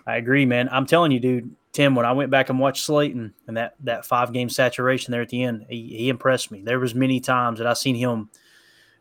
[0.08, 0.70] I agree, man.
[0.72, 1.56] I'm telling you, dude.
[1.74, 5.22] Tim, when I went back and watched Slaton and that that five game saturation there
[5.22, 6.62] at the end, he, he impressed me.
[6.62, 8.30] There was many times that I seen him,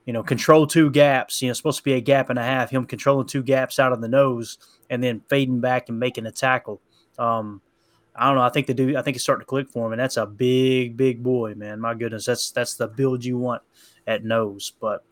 [0.05, 1.41] you know, control two gaps.
[1.41, 2.71] You know, supposed to be a gap and a half.
[2.71, 4.59] Him controlling two gaps out of the nose
[4.91, 6.81] and then fading back and making a tackle.
[7.19, 7.63] Um,
[8.15, 8.43] I don't know.
[8.43, 8.97] I think the dude.
[8.97, 11.81] I think it's starting to click for him, and that's a big, big boy, man.
[11.81, 13.63] My goodness, that's that's the build you want
[14.07, 14.73] at nose.
[14.81, 15.05] But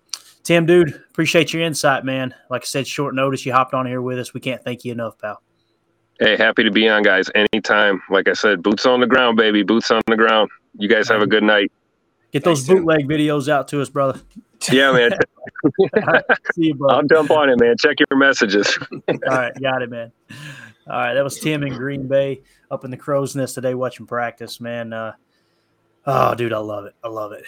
[0.42, 2.34] Tim, dude, appreciate your insight, man.
[2.50, 4.34] Like I said, short notice, you hopped on here with us.
[4.34, 5.42] We can't thank you enough, pal.
[6.20, 7.28] Hey, happy to be on, guys.
[7.34, 8.02] Anytime.
[8.08, 9.62] Like I said, boots on the ground, baby.
[9.62, 10.50] Boots on the ground.
[10.78, 11.72] You guys have a good night.
[12.32, 13.08] Get those Thanks, bootleg Tim.
[13.08, 14.20] videos out to us, brother.
[14.70, 15.12] Yeah, man.
[16.54, 16.94] See you, brother.
[16.94, 17.76] I'll jump on it, man.
[17.78, 18.78] Check your messages.
[19.08, 20.12] All right, got it, man.
[20.86, 24.06] All right, that was Tim in Green Bay up in the crow's nest today watching
[24.06, 24.92] practice, man.
[24.92, 25.12] Uh,
[26.06, 26.94] oh, dude, I love it.
[27.02, 27.44] I love it.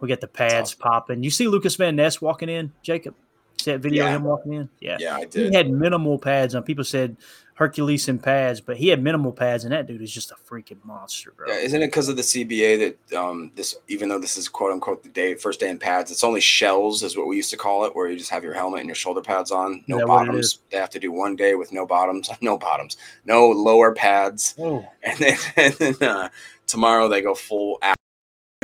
[0.00, 0.80] We got the pads awesome.
[0.80, 1.22] popping.
[1.22, 3.14] You see Lucas Van Ness walking in, Jacob?
[3.60, 4.10] See that video yeah.
[4.10, 4.68] of him walking in?
[4.80, 4.96] Yeah.
[5.00, 5.50] Yeah, I did.
[5.50, 6.62] He had minimal pads on.
[6.62, 7.16] People said
[7.58, 11.32] Herculean pads, but he had minimal pads, and that dude is just a freaking monster,
[11.36, 11.48] bro.
[11.48, 14.70] Yeah, isn't it because of the CBA that um, this, even though this is quote
[14.70, 17.56] unquote the day first day in pads, it's only shells, is what we used to
[17.56, 20.60] call it, where you just have your helmet and your shoulder pads on, no bottoms.
[20.70, 24.86] They have to do one day with no bottoms, no bottoms, no lower pads, oh.
[25.02, 26.28] and then, and then uh,
[26.68, 27.80] tomorrow they go full.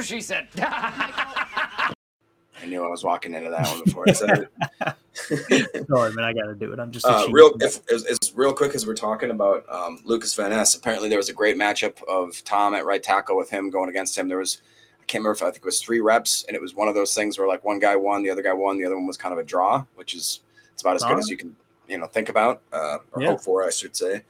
[0.01, 0.47] She said.
[2.65, 4.49] I knew I was walking into that one before I said
[5.19, 5.87] it.
[5.87, 6.79] Sorry, man, I got to do it.
[6.81, 7.53] I'm just uh, real.
[7.61, 10.75] If, it's, real quick as we're talking about um, Lucas Van Ness.
[10.75, 14.17] Apparently, there was a great matchup of Tom at right tackle with him going against
[14.17, 14.29] him.
[14.29, 14.63] There was
[14.99, 16.95] I can't remember if I think it was three reps, and it was one of
[16.95, 19.19] those things where like one guy won, the other guy won, the other one was
[19.19, 20.41] kind of a draw, which is
[20.73, 21.23] it's about as All good right.
[21.23, 21.55] as you can
[21.87, 23.29] you know think about uh, or yeah.
[23.29, 24.23] hope for, I should say.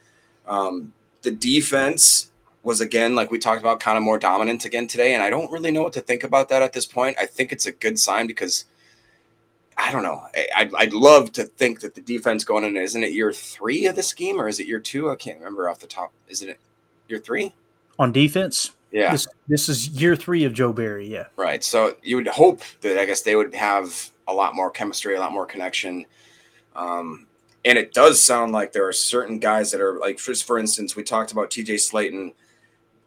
[0.47, 0.92] Um,
[1.23, 2.33] the defense
[2.64, 5.14] was again, like we talked about, kind of more dominant again today.
[5.14, 7.16] And I don't really know what to think about that at this point.
[7.20, 8.64] I think it's a good sign because
[9.77, 10.22] I don't know.
[10.57, 13.87] I, would I'd love to think that the defense going in, isn't it year three
[13.87, 15.11] of the scheme or is it year two?
[15.11, 16.12] I can't remember off the top.
[16.29, 16.59] Isn't it
[17.09, 17.53] year three?
[17.98, 18.72] On defense?
[18.92, 19.12] Yeah.
[19.12, 21.07] This, this is year three of Joe Barry.
[21.07, 21.27] Yeah.
[21.37, 21.62] Right.
[21.62, 25.20] So you would hope that I guess they would have a lot more chemistry, a
[25.20, 26.07] lot more connection.
[26.74, 27.27] Um,
[27.64, 30.96] and it does sound like there are certain guys that are like, just for instance,
[30.96, 32.33] we talked about TJ Slaton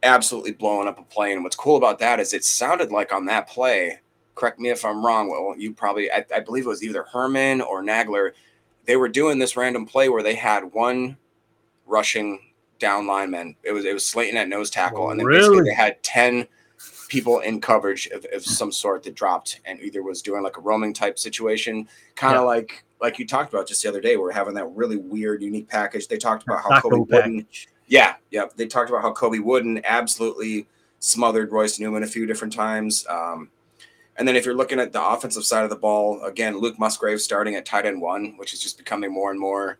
[0.03, 1.33] absolutely blowing up a play.
[1.33, 3.99] And what's cool about that is it sounded like on that play,
[4.35, 5.29] correct me if I'm wrong.
[5.29, 8.31] Well, you probably, I, I believe it was either Herman or Nagler.
[8.85, 11.17] They were doing this random play where they had one
[11.85, 12.39] rushing
[12.79, 13.55] down lineman.
[13.63, 15.39] It was it was Slaton at nose tackle, and then really?
[15.39, 16.47] basically they had ten
[17.07, 20.61] people in coverage of, of, some sort that dropped and either was doing like a
[20.61, 22.47] roaming type situation, kind of yeah.
[22.47, 24.17] like like you talked about just the other day.
[24.17, 26.07] We're having that really weird, unique package.
[26.07, 27.47] They talked about how Taco Colby Wooden,
[27.87, 28.45] yeah, yeah.
[28.55, 30.67] They talked about how Colby Wooden absolutely
[30.99, 33.05] smothered Royce Newman a few different times.
[33.09, 33.49] Um,
[34.17, 37.21] and then if you're looking at the offensive side of the ball, again, Luke Musgrave
[37.21, 39.77] starting at tight end one, which is just becoming more and more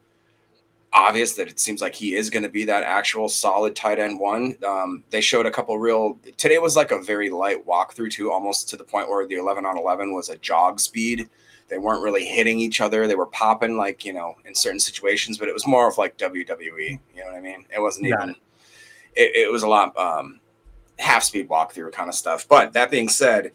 [0.94, 4.20] obvious that it seems like he is going to be that actual solid tight end
[4.20, 4.56] one.
[4.66, 6.18] Um, they showed a couple real.
[6.38, 9.66] Today was like a very light walkthrough too, almost to the point where the 11
[9.66, 11.30] on 11 was a jog speed.
[11.70, 13.08] They weren't really hitting each other.
[13.08, 16.18] They were popping like you know in certain situations, but it was more of like
[16.18, 17.00] WWE.
[17.14, 17.66] You know what I mean?
[17.74, 18.36] It wasn't even.
[19.16, 20.40] It, it was a lot um,
[21.00, 22.48] half speed walkthrough kind of stuff.
[22.48, 23.52] But that being said.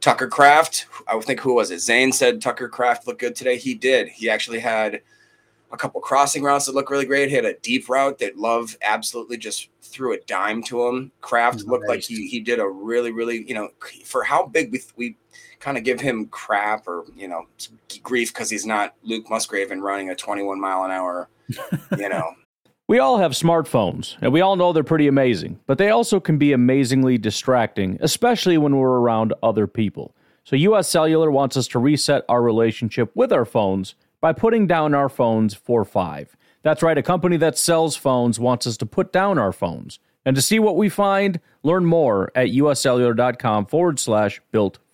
[0.00, 1.78] Tucker Kraft, I think who was it?
[1.78, 3.56] Zane said Tucker Kraft looked good today.
[3.56, 4.08] He did.
[4.08, 5.00] He actually had
[5.72, 7.30] a couple crossing routes that look really great.
[7.30, 11.10] He had a deep route that Love absolutely just threw a dime to him.
[11.32, 11.64] Nice.
[11.64, 13.70] looked like he he did a really really you know
[14.04, 15.16] for how big we we
[15.62, 17.46] kind of give him crap or you know
[18.02, 21.28] grief because he's not Luke Musgrave and running a 21 mile an hour.
[21.98, 22.32] You know.
[22.88, 26.36] We all have smartphones, and we all know they're pretty amazing, but they also can
[26.36, 30.14] be amazingly distracting, especially when we're around other people.
[30.44, 34.94] So, US Cellular wants us to reset our relationship with our phones by putting down
[34.94, 36.36] our phones for five.
[36.62, 39.98] That's right, a company that sells phones wants us to put down our phones.
[40.24, 44.78] And to see what we find, learn more at uscellular.com forward slash built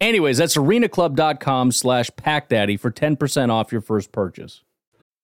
[0.00, 4.62] Anyways, that's arenaclub.com slash packdaddy for 10% off your first purchase.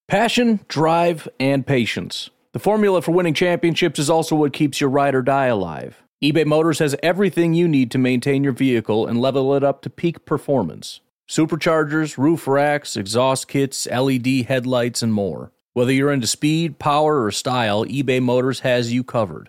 [0.09, 2.31] Passion, drive, and patience.
[2.53, 6.45] The formula for winning championships is also what keeps your ride or die alive eBay
[6.45, 10.27] Motors has everything you need to maintain your vehicle and level it up to peak
[10.27, 15.53] performance superchargers, roof racks, exhaust kits, LED headlights, and more.
[15.73, 19.49] Whether you're into speed, power, or style, eBay Motors has you covered.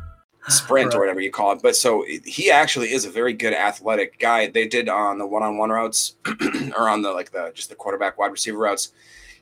[0.47, 1.61] sprint or whatever you call it.
[1.61, 4.47] But so he actually is a very good athletic guy.
[4.47, 6.15] They did on the one-on-one routes
[6.77, 8.91] or on the like the just the quarterback wide receiver routes.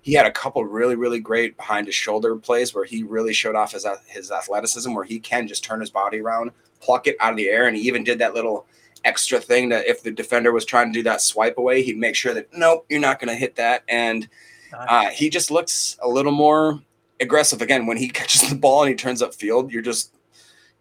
[0.01, 3.55] He had a couple really really great behind his shoulder plays where he really showed
[3.55, 7.31] off his his athleticism where he can just turn his body around, pluck it out
[7.31, 8.65] of the air, and he even did that little
[9.05, 12.15] extra thing that if the defender was trying to do that swipe away, he'd make
[12.15, 13.83] sure that nope, you're not going to hit that.
[13.87, 14.27] And
[14.73, 16.81] uh, he just looks a little more
[17.19, 19.71] aggressive again when he catches the ball and he turns up field.
[19.71, 20.13] You're just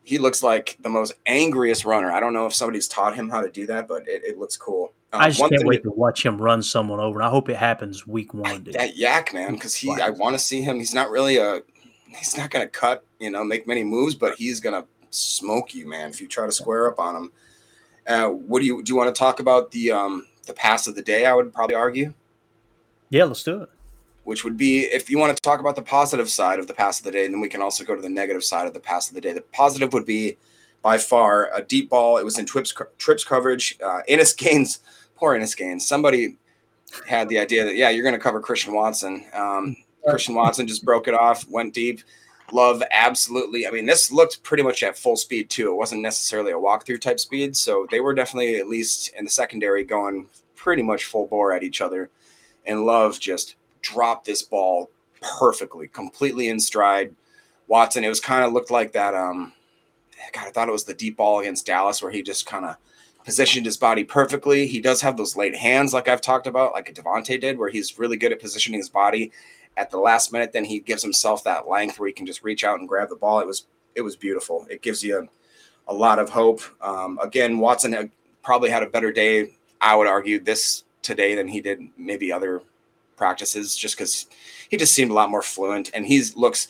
[0.09, 2.11] he looks like the most angriest runner.
[2.11, 4.57] I don't know if somebody's taught him how to do that, but it, it looks
[4.57, 4.95] cool.
[5.13, 7.57] Um, I just can't wait to watch him run someone over, and I hope it
[7.57, 8.63] happens week one.
[8.63, 8.73] Dude.
[8.73, 10.79] That yak man, because he, I want to see him.
[10.79, 11.61] He's not really a,
[12.07, 15.87] he's not to cut, you know, make many moves, but he's going to smoke you,
[15.87, 17.33] man, if you try to square up on him.
[18.07, 18.93] Uh, what do you do?
[18.93, 21.27] You want to talk about the um the pass of the day?
[21.27, 22.15] I would probably argue.
[23.11, 23.69] Yeah, let's do it.
[24.29, 26.99] Which would be if you want to talk about the positive side of the pass
[26.99, 29.09] of the day, then we can also go to the negative side of the pass
[29.09, 29.33] of the day.
[29.33, 30.37] The positive would be
[30.83, 32.19] by far a deep ball.
[32.19, 33.79] It was in trips trips coverage.
[33.83, 34.81] Uh, Innis Gaines,
[35.17, 35.89] poor Innis Gaines.
[35.89, 36.37] Somebody
[37.07, 39.25] had the idea that yeah, you're going to cover Christian Watson.
[39.33, 39.75] Um,
[40.07, 42.03] Christian Watson just broke it off, went deep.
[42.53, 43.67] Love absolutely.
[43.67, 45.71] I mean, this looked pretty much at full speed too.
[45.71, 49.31] It wasn't necessarily a walkthrough type speed, so they were definitely at least in the
[49.31, 52.11] secondary going pretty much full bore at each other.
[52.67, 54.91] And Love just dropped this ball
[55.39, 57.15] perfectly, completely in stride.
[57.67, 59.15] Watson, it was kind of looked like that.
[59.15, 59.53] Um,
[60.33, 62.77] God, I thought it was the deep ball against Dallas where he just kind of
[63.25, 64.67] positioned his body perfectly.
[64.67, 67.69] He does have those late hands, like I've talked about, like a Davante did, where
[67.69, 69.33] he's really good at positioning his body
[69.77, 70.53] at the last minute.
[70.53, 73.17] Then he gives himself that length where he can just reach out and grab the
[73.17, 73.41] ball.
[73.41, 74.67] It was it was beautiful.
[74.71, 76.63] It gives you a, a lot of hope.
[76.81, 78.11] Um, again, Watson had,
[78.43, 79.57] probably had a better day.
[79.81, 82.63] I would argue this today than he did maybe other
[83.19, 84.27] practices, just because
[84.71, 86.69] he just seemed a lot more fluent and he looks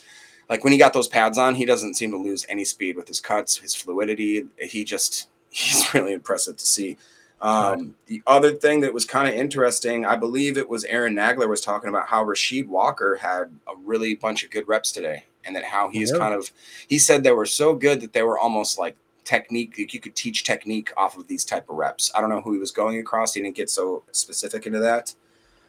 [0.49, 3.07] like when he got those pads on, he doesn't seem to lose any speed with
[3.07, 4.45] his cuts, his fluidity.
[4.57, 6.97] He just he's really impressive to see.
[7.41, 11.47] Um, the other thing that was kind of interesting, I believe it was Aaron Nagler
[11.47, 15.55] was talking about how Rasheed Walker had a really bunch of good reps today, and
[15.55, 16.17] that how he's yeah.
[16.17, 16.51] kind of
[16.87, 20.15] he said they were so good that they were almost like technique like you could
[20.15, 22.11] teach technique off of these type of reps.
[22.13, 23.33] I don't know who he was going across.
[23.33, 25.13] He didn't get so specific into that.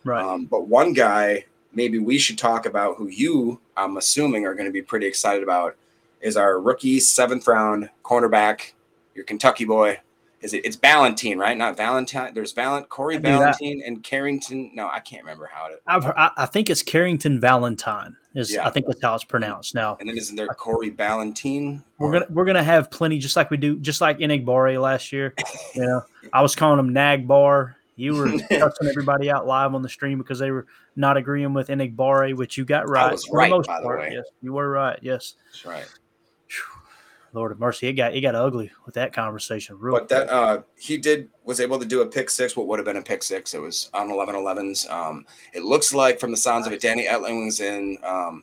[0.04, 0.24] Right.
[0.24, 4.66] Um, but one guy maybe we should talk about who you, I'm assuming, are going
[4.66, 5.76] to be pretty excited about
[6.20, 8.72] is our rookie seventh round cornerback,
[9.14, 10.00] your Kentucky boy.
[10.40, 10.64] Is it?
[10.64, 11.56] It's Valentine, right?
[11.56, 12.32] Not Valentine.
[12.32, 14.70] There's Valent Corey Valentine and Carrington.
[14.72, 15.82] No, I can't remember how it.
[15.86, 18.16] I've, I think it's Carrington Valentine.
[18.34, 18.66] Is yeah.
[18.66, 19.98] I think that's how it's pronounced now.
[20.00, 21.84] And then isn't there Corey Valentine?
[21.98, 25.34] We're gonna we're gonna have plenty, just like we do, just like Enagbare last year.
[25.74, 27.74] you know, I was calling him Nagbar.
[28.00, 31.68] You were cussing everybody out live on the stream because they were not agreeing with
[31.68, 33.18] Enagbare, which you got right.
[33.30, 33.82] Right, by part.
[33.82, 34.10] the way.
[34.14, 34.98] Yes, you were right.
[35.02, 35.86] Yes, that's right.
[37.32, 39.78] Lord of mercy, it got it got ugly with that conversation.
[39.78, 42.56] Real but that uh, he did was able to do a pick six.
[42.56, 43.54] What would have been a pick six?
[43.54, 44.90] It was on 11-11s.
[44.90, 48.42] Um, it looks like from the sounds of it, Danny Etling was in um,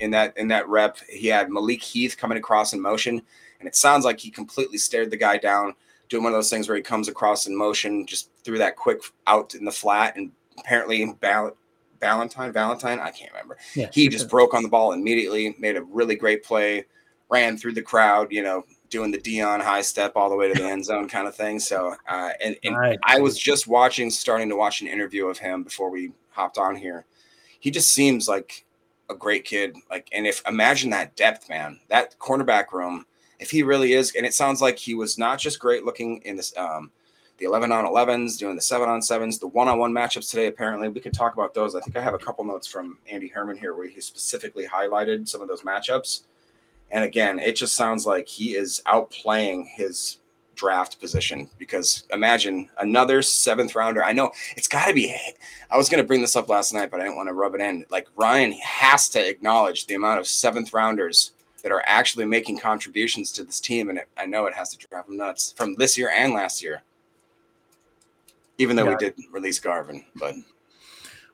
[0.00, 0.98] in that in that rep.
[1.08, 3.20] He had Malik Heath coming across in motion,
[3.58, 5.74] and it sounds like he completely stared the guy down,
[6.14, 9.00] doing one of those things where he comes across in motion, just threw that quick
[9.26, 11.56] out in the flat, and apparently Bal-
[12.00, 13.58] Valentine Valentine I can't remember.
[13.74, 16.84] Yeah, he just broke on the ball immediately, made a really great play
[17.30, 20.54] ran through the crowd, you know, doing the Deion high step all the way to
[20.54, 21.58] the end zone kind of thing.
[21.58, 22.98] So, uh, and, and right.
[23.02, 26.76] I was just watching, starting to watch an interview of him before we hopped on
[26.76, 27.06] here.
[27.58, 28.64] He just seems like
[29.10, 29.76] a great kid.
[29.90, 33.06] Like, and if imagine that depth, man, that cornerback room,
[33.44, 36.34] if he really is, and it sounds like he was not just great looking in
[36.34, 36.90] this, um,
[37.36, 40.46] the 11 on 11s, doing the 7 on 7s, the one on one matchups today.
[40.46, 41.74] Apparently, we could talk about those.
[41.74, 45.28] I think I have a couple notes from Andy Herman here where he specifically highlighted
[45.28, 46.22] some of those matchups.
[46.90, 50.20] And again, it just sounds like he is outplaying his
[50.54, 54.02] draft position because imagine another seventh rounder.
[54.02, 55.14] I know it's got to be.
[55.70, 57.54] I was going to bring this up last night, but I didn't want to rub
[57.54, 57.84] it in.
[57.90, 61.32] Like Ryan has to acknowledge the amount of seventh rounders
[61.64, 64.86] that are actually making contributions to this team, and it, I know it has to
[64.86, 66.82] drive him nuts from this year and last year.
[68.58, 68.90] Even though yeah.
[68.90, 70.36] we did release Garvin, but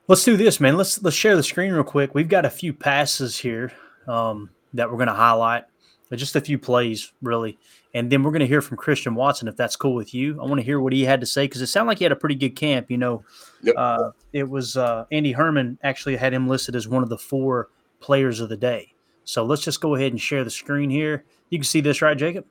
[0.07, 0.75] let's do this, man.
[0.75, 2.15] Let's let's share the screen real quick.
[2.15, 3.71] We've got a few passes here.
[4.07, 5.65] Um, that we're going to highlight.
[6.13, 7.57] Just a few plays, really.
[7.93, 10.41] And then we're going to hear from Christian Watson if that's cool with you.
[10.41, 12.11] I want to hear what he had to say because it sounded like he had
[12.11, 12.91] a pretty good camp.
[12.91, 13.23] You know,
[13.61, 13.75] yep.
[13.77, 17.69] uh, it was uh, Andy Herman actually had him listed as one of the four
[18.01, 18.90] players of the day.
[19.23, 21.25] So let's just go ahead and share the screen here.
[21.49, 22.45] You can see this, right, Jacob?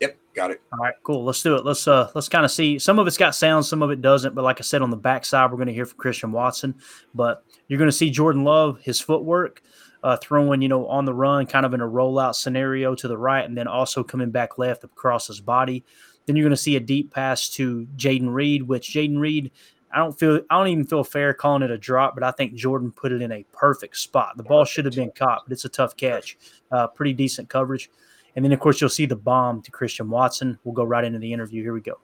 [0.00, 0.62] Yep, got it.
[0.72, 1.24] All right, cool.
[1.24, 1.64] Let's do it.
[1.64, 2.78] Let's uh let's kind of see.
[2.78, 4.34] Some of it's got sound, some of it doesn't.
[4.34, 6.74] But like I said, on the backside, we're going to hear from Christian Watson.
[7.14, 9.62] But you're going to see Jordan Love, his footwork
[10.04, 13.16] uh, throwing, you know, on the run, kind of in a rollout scenario to the
[13.16, 15.84] right, and then also coming back left across his body.
[16.26, 19.50] Then you're going to see a deep pass to Jayden Reed, which Jayden Reed,
[19.94, 22.54] I don't feel, I don't even feel fair calling it a drop, but I think
[22.54, 24.36] Jordan put it in a perfect spot.
[24.36, 26.36] The ball should have been caught, but it's a tough catch.
[26.72, 27.88] Uh, pretty decent coverage.
[28.34, 30.58] And then, of course, you'll see the bomb to Christian Watson.
[30.64, 31.62] We'll go right into the interview.
[31.62, 32.00] Here we go.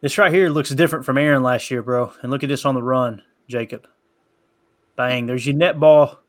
[0.00, 2.12] This right here looks different from Aaron last year, bro.
[2.22, 3.86] And look at this on the run, Jacob.
[4.96, 5.26] Bang.
[5.26, 6.20] There's your net ball.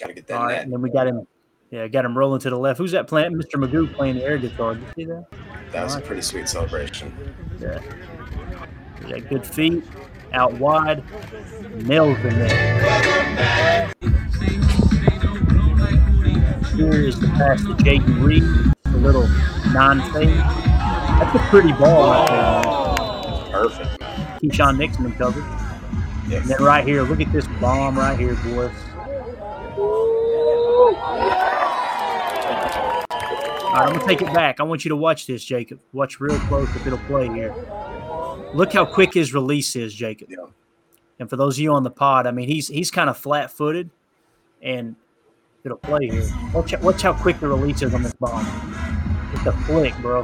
[0.00, 0.62] Gotta get that All right, net.
[0.64, 1.26] And then we got him.
[1.70, 2.78] Yeah, got him rolling to the left.
[2.78, 3.34] Who's that playing?
[3.34, 3.62] Mr.
[3.62, 4.74] Magoo playing the air guitar.
[4.74, 5.26] Did you see that?
[5.72, 7.12] That was a pretty sweet celebration.
[7.60, 7.80] Yeah.
[9.06, 9.84] Yeah, good feet,
[10.32, 11.04] out wide,
[11.84, 13.92] nails in there.
[16.74, 18.42] Here is the pass to Jayden Reed,
[18.86, 19.28] a little
[19.72, 20.28] non-fade.
[20.28, 23.52] That's a pretty ball right there.
[23.52, 24.00] Perfect.
[24.42, 25.40] Keisean Nixon in cover.
[26.32, 28.72] And then right here, look at this bomb right here, boys.
[33.76, 34.58] All right, I'm gonna take it back.
[34.58, 35.80] I want you to watch this, Jacob.
[35.92, 37.54] Watch real close if it'll play here.
[38.54, 40.30] Look how quick his release is, Jacob.
[40.30, 40.46] Yeah.
[41.18, 43.90] And for those of you on the pod, I mean, he's he's kind of flat-footed,
[44.62, 44.96] and
[45.62, 46.26] it'll play here.
[46.54, 48.46] Watch watch how quick the release is on this bomb.
[49.34, 50.22] It's a flick, bro.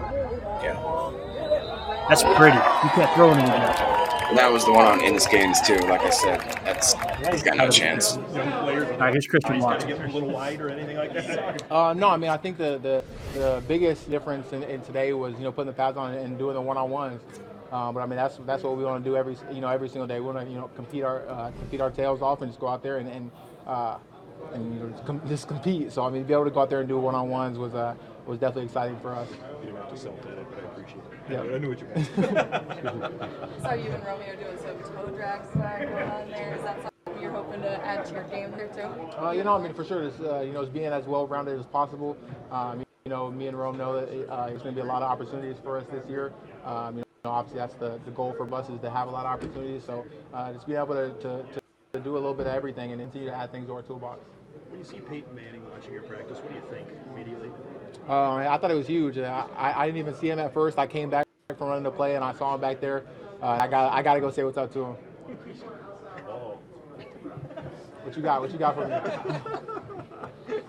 [0.63, 2.07] Yeah.
[2.09, 2.57] That's pretty.
[2.57, 4.02] You can't throw anything
[4.37, 5.77] that was the one on Innis Gaines too.
[5.77, 6.95] Like I said, that's
[7.31, 8.17] he's got no chance.
[8.17, 9.89] All right, here's Christian Watson.
[9.89, 11.71] Get a little wide or anything like that?
[11.71, 13.05] Uh, no, I mean I think the the,
[13.39, 16.55] the biggest difference in, in today was you know putting the pads on and doing
[16.55, 17.21] the one on ones.
[17.71, 19.89] Uh, but I mean that's that's what we want to do every you know every
[19.89, 20.21] single day.
[20.21, 22.69] We want to you know compete our uh, compete our tails off and just go
[22.69, 23.31] out there and and,
[23.67, 23.99] uh,
[24.53, 25.93] and you know just, com- just compete.
[25.93, 27.59] So I mean to be able to go out there and do one on ones
[27.59, 27.95] was uh,
[28.27, 29.29] was definitely exciting for us.
[29.65, 31.31] You don't have to sell that, but I appreciate it.
[31.31, 31.55] Yeah.
[31.55, 32.11] I knew what you meant.
[33.63, 36.55] So you and Romeo doing some toe drag swag going on there.
[36.57, 39.21] Is that something you're hoping to add to your game there too?
[39.21, 41.27] Uh, you know, I mean, for sure, it's, uh, you know, it's being as well
[41.27, 42.17] rounded as possible.
[42.51, 45.03] Um, you know, me and Rome know that uh, there's going to be a lot
[45.03, 46.33] of opportunities for us this year.
[46.65, 49.27] Um, you know, obviously, that's the, the goal for us is to have a lot
[49.27, 49.83] of opportunities.
[49.85, 51.45] So uh, just being able to, to,
[51.93, 54.21] to do a little bit of everything and continue to add things to our toolbox.
[54.71, 57.51] When you see Peyton Manning watching your practice, what do you think immediately?
[58.09, 59.19] Uh, I thought it was huge.
[59.19, 60.79] I, I, I didn't even see him at first.
[60.79, 61.27] I came back
[61.57, 63.05] from running the play and I saw him back there.
[63.41, 64.97] Uh, I got I got to go say what's up to him.
[66.29, 66.59] Oh.
[68.03, 68.41] What you got?
[68.41, 70.59] What you got for me?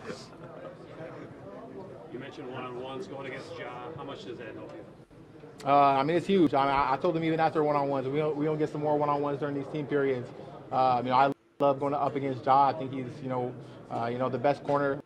[2.14, 3.66] You mentioned one-on-ones going against Ja.
[3.98, 5.68] How much does that help you?
[5.68, 6.54] Uh, I mean, it's huge.
[6.54, 8.82] I, mean, I I told them even after one-on-ones, we don't, we don't get some
[8.82, 10.30] more one-on-ones during these team periods.
[10.72, 12.70] Uh, you know, I love going up against Ja.
[12.70, 13.52] I think he's, you know,
[13.90, 15.02] uh, you know, the best corner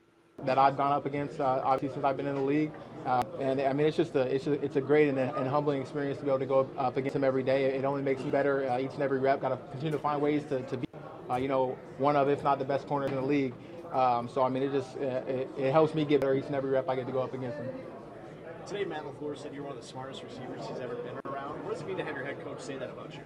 [0.48, 2.72] that I've gone up against, uh, obviously since I've been in the league.
[3.06, 5.48] Uh, and I mean, it's just a, it's a, it's a great and, a, and
[5.48, 7.66] humbling experience to be able to go up against him every day.
[7.66, 9.42] It only makes you better uh, each and every rep.
[9.42, 10.88] Got to continue to find ways to, to be,
[11.30, 13.54] uh, you know, one of, if not the best corners in the league.
[13.92, 16.70] Um, so I mean, it just it, it helps me get better each and every
[16.72, 17.68] rep I get to go up against him.
[18.66, 21.64] Today, Matt LaFleur said you're one of the smartest receivers he's ever been around.
[21.64, 23.22] What does it mean to have your head coach say that about you?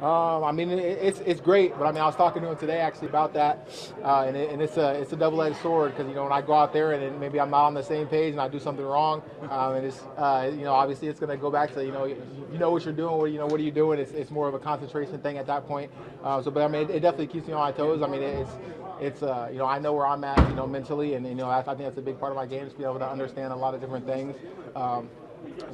[0.00, 2.56] Um, I mean, it, it's it's great, but I mean, I was talking to him
[2.56, 6.08] today actually about that, uh, and, it, and it's a it's a double-edged sword because
[6.08, 8.06] you know when I go out there and then maybe I'm not on the same
[8.06, 11.30] page and I do something wrong, um, and it's uh, you know obviously it's going
[11.30, 12.22] to go back to you know you,
[12.52, 13.98] you know what you're doing, what you know what are you doing?
[13.98, 15.90] It's, it's more of a concentration thing at that point.
[16.22, 18.00] Uh, so, but I mean, it, it definitely keeps me on my toes.
[18.00, 18.52] I mean, it's
[19.00, 21.48] it's uh, you know I know where I'm at you know mentally, and you know
[21.48, 23.10] I, I think that's a big part of my game is to be able to
[23.10, 24.36] understand a lot of different things.
[24.76, 25.08] Um,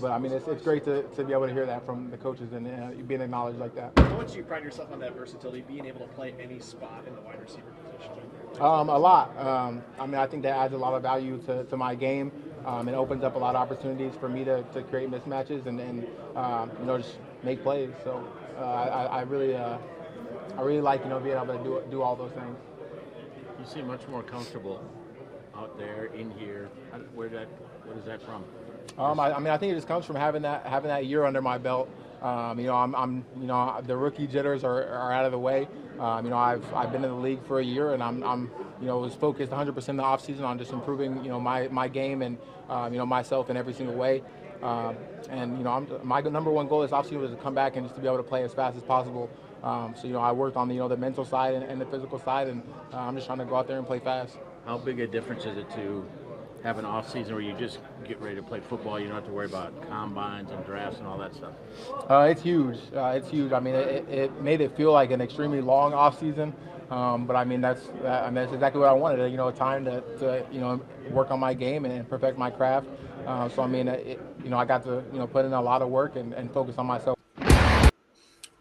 [0.01, 2.17] but I mean, it's, it's great to, to be able to hear that from the
[2.17, 3.93] coaches and uh, being acknowledged like that.
[3.99, 7.05] How much do you pride yourself on that versatility, being able to play any spot
[7.07, 7.63] in the wide receiver
[7.93, 8.13] position?
[8.61, 9.37] Um, a lot.
[9.39, 12.31] Um, I mean, I think that adds a lot of value to, to my game.
[12.65, 15.79] Um, it opens up a lot of opportunities for me to, to create mismatches and,
[15.81, 17.91] and um, you know just make plays.
[18.05, 19.77] So uh, I, I really uh,
[20.57, 22.57] I really like you know being able to do do all those things.
[23.59, 24.83] You seem much more comfortable
[25.55, 26.71] out there in here.
[26.91, 27.49] How- Where that?
[27.85, 28.45] What is that from?
[28.99, 31.25] Um, I, I mean, I think it just comes from having that having that year
[31.25, 31.89] under my belt.
[32.23, 35.39] Um, you know, I'm, I'm, you know, the rookie jitters are, are out of the
[35.39, 35.69] way.
[36.01, 38.51] Um, you know, I've, I've been in the league for a year, and I'm, I'm,
[38.81, 41.87] you know, was focused 100% in the offseason on just improving, you know, my, my
[41.87, 42.39] game and,
[42.71, 44.23] um, you know, myself in every single way.
[44.63, 44.97] Um,
[45.29, 47.85] and you know, I'm, my number one goal this offseason was to come back and
[47.85, 49.29] just to be able to play as fast as possible.
[49.63, 51.79] Um, so you know, I worked on the, you know, the mental side and, and
[51.79, 52.63] the physical side, and
[52.93, 54.39] uh, I'm just trying to go out there and play fast.
[54.65, 56.07] How big a difference is it to
[56.65, 58.99] have an off season where you just get ready to play football?
[58.99, 61.53] You don't have to worry about combines and drafts and all that stuff.
[62.11, 62.79] Uh, it's huge.
[62.97, 63.53] Uh, it's huge.
[63.53, 66.55] I mean, it, it made it feel like an extremely long off season.
[66.91, 69.31] Um, but I mean, that's I mean, that's exactly what I wanted.
[69.31, 72.51] You know, a time to, to you know work on my game and perfect my
[72.51, 72.89] craft.
[73.27, 75.63] Uh, so I mean, it, you know, I got to you know put in a
[75.63, 77.19] lot of work and, and focus on myself.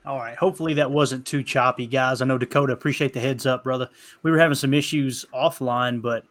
[0.06, 0.36] All right.
[0.36, 2.22] Hopefully that wasn't too choppy, guys.
[2.22, 3.90] I know Dakota, appreciate the heads up, brother.
[4.22, 6.26] We were having some issues offline, but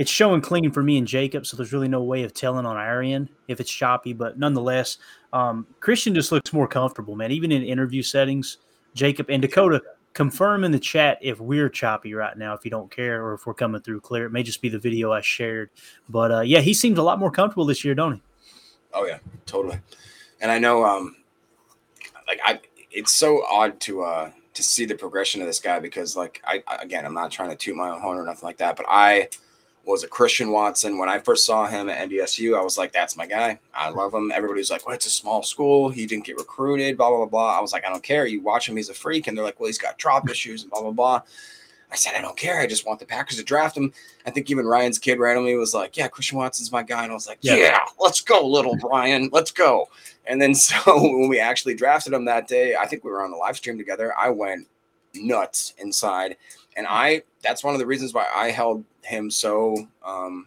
[0.00, 3.04] it's showing clean for me and Jacob, so there's really no way of telling on
[3.04, 4.14] end if it's choppy.
[4.14, 4.96] But nonetheless,
[5.34, 7.30] um, Christian just looks more comfortable, man.
[7.30, 8.56] Even in interview settings,
[8.94, 9.82] Jacob and Dakota
[10.14, 13.44] confirm in the chat if we're choppy right now, if you don't care, or if
[13.44, 14.24] we're coming through clear.
[14.24, 15.68] It may just be the video I shared,
[16.08, 18.22] but uh, yeah, he seems a lot more comfortable this year, don't he?
[18.94, 19.80] Oh yeah, totally.
[20.40, 21.14] And I know, um,
[22.26, 22.58] like I,
[22.90, 26.64] it's so odd to uh to see the progression of this guy because like I-
[26.80, 29.28] again I'm not trying to toot my own horn or nothing like that, but I
[29.84, 30.98] was a Christian Watson.
[30.98, 33.58] When I first saw him at NDSU, I was like, that's my guy.
[33.74, 34.30] I love him.
[34.32, 35.88] Everybody was like, well, it's a small school.
[35.88, 37.58] He didn't get recruited, blah, blah, blah, blah.
[37.58, 38.26] I was like, I don't care.
[38.26, 39.26] You watch him, he's a freak.
[39.26, 41.22] And they're like, well, he's got drop issues and blah, blah, blah.
[41.92, 42.60] I said, I don't care.
[42.60, 43.92] I just want the Packers to draft him.
[44.24, 47.02] I think even Ryan's kid randomly was like, Yeah, Christian Watson's my guy.
[47.02, 49.28] And I was like, Yeah, yeah let's go, little Brian.
[49.32, 49.88] Let's go.
[50.26, 53.30] And then so when we actually drafted him that day, I think we were on
[53.30, 54.14] the live stream together.
[54.16, 54.68] I went
[55.14, 56.36] nuts inside.
[56.76, 60.46] And I that's one of the reasons why I held him so um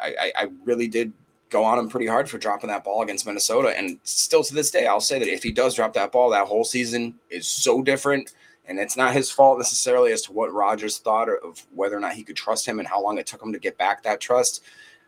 [0.00, 1.12] I, I, I really did
[1.50, 3.72] go on him pretty hard for dropping that ball against Minnesota.
[3.78, 6.48] And still to this day, I'll say that if he does drop that ball, that
[6.48, 8.32] whole season is so different
[8.66, 12.14] and it's not his fault necessarily as to what Rodgers thought of whether or not
[12.14, 14.62] he could trust him and how long it took him to get back that trust.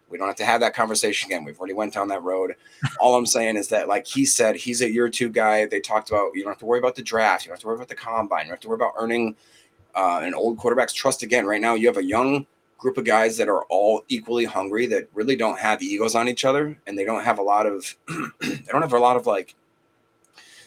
[0.08, 1.42] We don't have to have that conversation again.
[1.42, 2.54] We've already went down that road.
[3.00, 5.66] All I'm saying is that, like he said, he's a year two guy.
[5.66, 7.44] They talked about you don't have to worry about the draft.
[7.44, 8.40] You don't have to worry about the combine.
[8.40, 9.34] You don't have to worry about earning
[9.96, 11.46] uh, an old quarterback's trust again.
[11.46, 12.46] Right now, you have a young
[12.78, 16.44] group of guys that are all equally hungry that really don't have egos on each
[16.44, 17.96] other and they don't have a lot of
[18.40, 19.54] they don't have a lot of like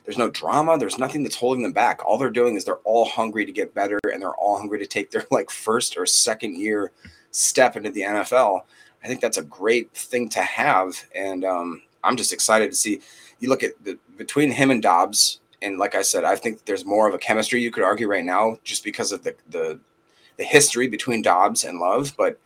[0.05, 0.75] there's no drama.
[0.75, 2.03] There's nothing that's holding them back.
[2.03, 4.87] All they're doing is they're all hungry to get better and they're all hungry to
[4.87, 6.91] take their like first or second year
[7.29, 8.61] step into the NFL.
[9.03, 10.95] I think that's a great thing to have.
[11.13, 13.01] And um, I'm just excited to see.
[13.39, 16.85] You look at the between him and Doubs, and like I said, I think there's
[16.85, 19.79] more of a chemistry you could argue right now just because of the the,
[20.37, 22.13] the history between Doubs and Love.
[22.17, 22.39] But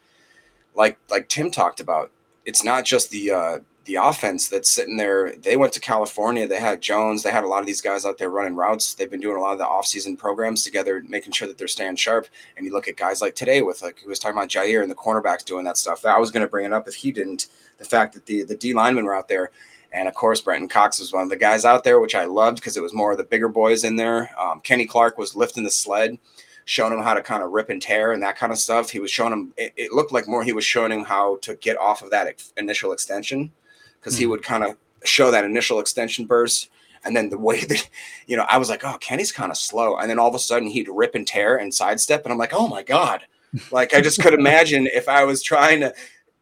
[0.76, 2.12] like like Tim talked about,
[2.46, 5.36] it's not just the uh, the offense that's sitting there.
[5.36, 6.48] They went to California.
[6.48, 7.22] They had Jones.
[7.22, 8.94] They had a lot of these guys out there running routes.
[8.94, 11.98] They've been doing a lot of the offseason programs together, making sure that they're staying
[11.98, 12.28] sharp.
[12.56, 14.92] And you look at guys like today with like he was talking about Jaire and
[14.92, 16.02] the cornerbacks doing that stuff.
[16.02, 17.48] That I was going to bring it up if he didn't.
[17.78, 19.52] The fact that the the D linemen were out there.
[19.94, 22.58] And of course, Brenton Cox was one of the guys out there, which I loved
[22.58, 24.30] because it was more of the bigger boys in there.
[24.40, 26.18] Um, Kenny Clark was lifting the sled
[26.66, 28.90] showing him how to kind of rip and tear and that kind of stuff.
[28.90, 31.56] He was showing him, it, it, looked like more he was showing him how to
[31.56, 33.52] get off of that ex- initial extension
[34.00, 34.32] because mm he hmm.
[34.32, 36.70] would kind of show that initial extension burst.
[37.06, 37.90] And then the way that,
[38.28, 39.98] you know, I was like, oh, Kenny's kind of slow.
[39.98, 42.24] And then all of a sudden he'd rip and tear and sidestep.
[42.24, 43.24] And I'm like, oh my God.
[43.72, 45.94] Like I just could imagine if I was trying to,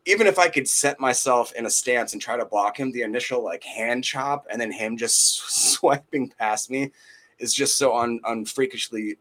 [0.05, 3.03] even if I could set myself in a stance and try to block him, the
[3.03, 6.91] initial like hand chop and then him just swiping past me
[7.39, 9.17] is just so un, unfreakishly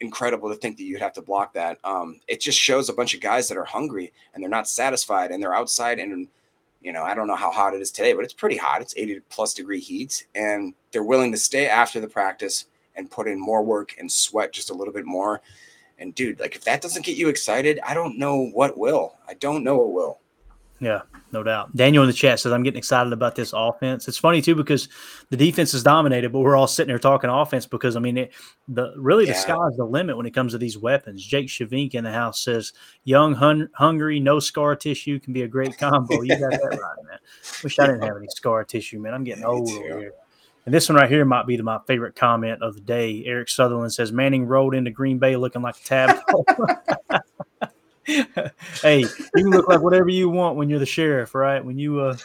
[0.00, 1.78] incredible to think that you'd have to block that.
[1.82, 5.30] Um, it just shows a bunch of guys that are hungry and they're not satisfied
[5.30, 6.28] and they're outside and
[6.80, 8.80] you know, I don't know how hot it is today, but it's pretty hot.
[8.80, 12.66] It's 80 plus degree heat, and they're willing to stay after the practice
[12.96, 15.40] and put in more work and sweat just a little bit more.
[15.98, 19.16] And dude, like if that doesn't get you excited, I don't know what will.
[19.28, 20.18] I don't know what will.
[20.80, 21.00] Yeah,
[21.32, 21.74] no doubt.
[21.74, 24.06] Daniel in the chat says, I'm getting excited about this offense.
[24.06, 24.88] It's funny, too, because
[25.28, 28.32] the defense is dominated, but we're all sitting there talking offense because, I mean, it,
[28.68, 29.38] the really the yeah.
[29.38, 31.24] sky's the limit when it comes to these weapons.
[31.24, 32.72] Jake Shavink in the house says,
[33.02, 36.22] Young, hun- hungry, no scar tissue can be a great combo.
[36.22, 37.18] You got that right, man.
[37.64, 39.14] Wish I didn't have any scar tissue, man.
[39.14, 40.12] I'm getting old over here.
[40.68, 43.24] And this one right here might be the, my favorite comment of the day.
[43.24, 46.18] Eric Sutherland says, Manning rolled into Green Bay looking like a tab.
[48.82, 51.64] hey, you can look like whatever you want when you're the sheriff, right?
[51.64, 52.18] When you uh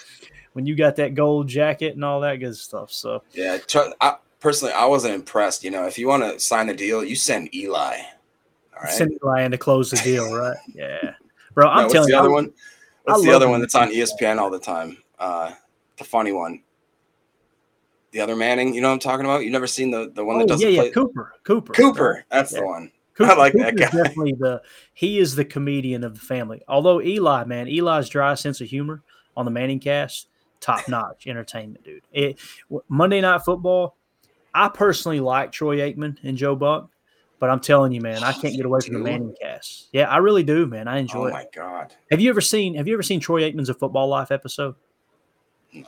[0.52, 2.92] when you got that gold jacket and all that good stuff.
[2.92, 3.60] So yeah,
[4.02, 5.64] I, personally, I wasn't impressed.
[5.64, 7.96] You know, if you want to sign the deal, you send Eli.
[7.96, 10.58] All right, send Eli in to close the deal, right?
[10.76, 11.14] Yeah,
[11.54, 11.70] bro.
[11.70, 12.52] I'm no, telling the you, other one.
[13.06, 14.98] What's I the other one that's on ESPN all the time?
[15.18, 15.54] Uh,
[15.96, 16.62] the funny one.
[18.14, 19.44] The other Manning, you know what I'm talking about?
[19.44, 20.92] You've never seen the the one that oh, does yeah, yeah, play?
[20.92, 22.26] Cooper, Cooper, Cooper.
[22.30, 22.60] That's yeah.
[22.60, 22.92] the one.
[23.16, 23.86] Cooper, I like Cooper that guy.
[24.04, 24.62] Definitely the
[24.94, 26.62] he is the comedian of the family.
[26.68, 29.02] Although Eli, man, Eli's dry sense of humor
[29.36, 30.28] on the Manning cast,
[30.60, 32.04] top notch entertainment, dude.
[32.12, 32.40] It,
[32.88, 33.98] Monday Night Football.
[34.54, 36.92] I personally like Troy Aikman and Joe Buck,
[37.40, 39.88] but I'm telling you, man, I can't get away from the Manning cast.
[39.92, 40.88] Yeah, I really do, man.
[40.88, 41.32] I enjoy oh it.
[41.32, 41.96] Oh my god!
[42.12, 44.76] Have you ever seen Have you ever seen Troy Aikman's A Football Life episode?
[45.74, 45.86] No.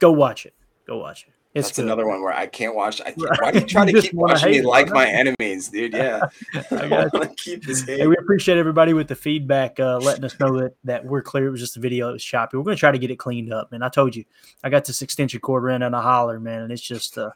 [0.00, 0.54] Go watch it.
[0.84, 1.34] Go watch it.
[1.52, 1.86] It's That's good.
[1.86, 3.00] another one where I can't watch.
[3.00, 5.92] I can't, why do you try to keep watching me like my enemies, dude?
[5.92, 6.20] Yeah,
[6.70, 7.82] I, got to keep this.
[7.82, 11.48] Hey, we appreciate everybody with the feedback, uh, letting us know that that we're clear.
[11.48, 12.10] It was just a video.
[12.10, 12.56] It was choppy.
[12.56, 13.72] We're going to try to get it cleaned up.
[13.72, 14.24] And I told you,
[14.62, 17.30] I got this extension cord ran in a holler, man, and it's just uh,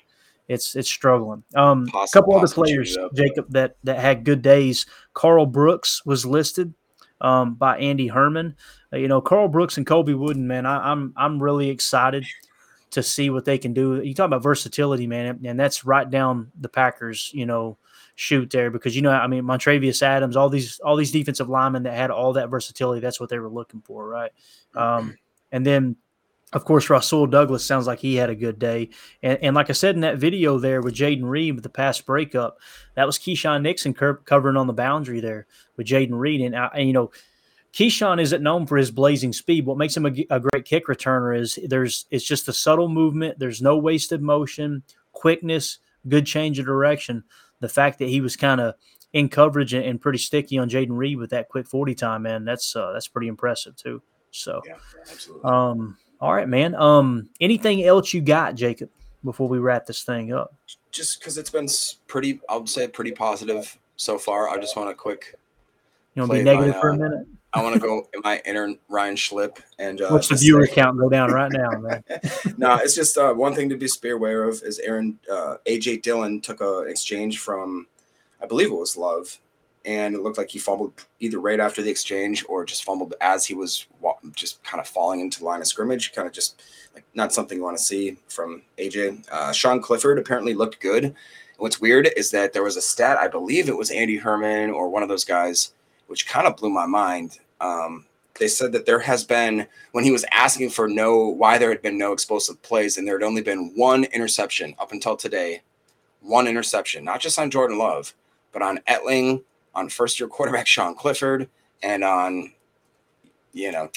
[0.47, 1.43] it's it's struggling.
[1.57, 4.87] Um, a couple other players, Jacob, that that had good days.
[5.15, 6.73] Karl Brooks was listed
[7.21, 8.55] um, by Andy Herman.
[8.93, 12.25] Uh, you know, Karl Brooks and Colby Wooden, man, I, I'm I'm really excited
[12.95, 14.01] to see what they can do.
[14.03, 17.77] You talk about versatility, man, and that's right down the Packers, you know,
[18.17, 21.83] shoot there because you know, I mean, Montravius Adams, all these all these defensive linemen
[21.83, 24.31] that had all that versatility, that's what they were looking for, right?
[24.75, 25.17] Um,
[25.53, 25.97] and then
[26.55, 28.91] of course, Rasul Douglas sounds like he had a good day.
[29.25, 32.01] And, and like I said in that video there with Jayden Reed with the pass
[32.01, 32.59] breakup,
[32.95, 36.41] that was Keisean Nixon covering on the boundary there with Jayden Reed.
[36.43, 37.11] And, I, and, you know,
[37.75, 39.67] Keisean isn't known for his blazing speed.
[39.67, 43.41] What makes him a, a, great kick returner is there's it's just the subtle movement.
[43.41, 47.25] There's no wasted motion, quickness, good change of direction.
[47.59, 48.77] The fact that he was kind of
[49.13, 52.45] in coverage and, and, pretty sticky on Jayden Reed with that quick forty time, man,
[52.45, 54.01] that's uh, that's pretty impressive too.
[54.31, 54.75] So, yeah,
[55.11, 55.51] absolutely.
[55.51, 56.77] Um, all right, man.
[56.77, 58.91] Um, anything else you got, Jacob,
[59.25, 60.55] before we wrap this thing up?
[60.93, 61.69] Just because it's been
[62.07, 64.49] pretty, I would say pretty positive so far.
[64.49, 65.35] I just want a quick.
[66.15, 67.27] You want to be negative my, for a minute?
[67.55, 70.75] I want to go in my inner Ryan Schlip and uh, what's the viewer say,
[70.75, 72.03] count go down right now, man?
[72.57, 76.41] no, it's just uh, one thing to be aware of is Aaron uh, AJ Dillon
[76.41, 77.87] took an exchange from,
[78.43, 79.39] I believe it was Love,
[79.85, 83.47] and it looked like he fumbled either right after the exchange or just fumbled as
[83.47, 83.87] he was
[84.35, 86.13] just kind of falling into the line of scrimmage.
[86.13, 86.63] Kind of just
[86.95, 89.29] like not something you want to see from AJ.
[89.31, 91.15] Uh, Sean Clifford apparently looked good.
[91.59, 94.89] What's weird is that there was a stat, I believe it was Andy Herman or
[94.89, 95.73] one of those guys,
[96.09, 98.07] which kind of blew my mind um,
[98.39, 101.83] they said that there has been when he was asking for no why there had
[101.83, 105.63] been no explosive plays and there had only been one interception up until today
[106.21, 108.15] one interception not just on jordan love
[108.53, 109.43] but on etling
[109.75, 111.49] on first year quarterback sean clifford
[111.83, 112.53] and on
[113.53, 113.89] you know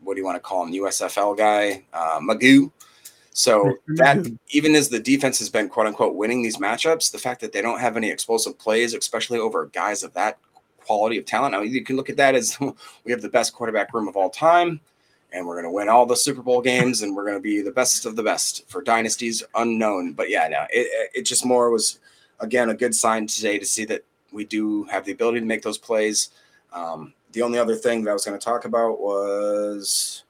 [0.00, 2.70] what do you want to call him usfl guy uh, magoo.
[3.32, 7.40] So that even as the defense has been quote unquote winning these matchups the fact
[7.40, 10.38] that they don't have any explosive plays especially over guys of that
[10.90, 11.52] quality of talent.
[11.52, 12.58] Now you can look at that as
[13.04, 14.80] we have the best quarterback room of all time,
[15.32, 17.62] and we're going to win all the Super Bowl games, and we're going to be
[17.62, 20.14] the best of the best for dynasties unknown.
[20.14, 22.00] But yeah, no, it, it just more was
[22.40, 25.62] again a good sign today to see that we do have the ability to make
[25.62, 26.30] those plays.
[26.72, 30.24] Um, the only other thing that I was going to talk about was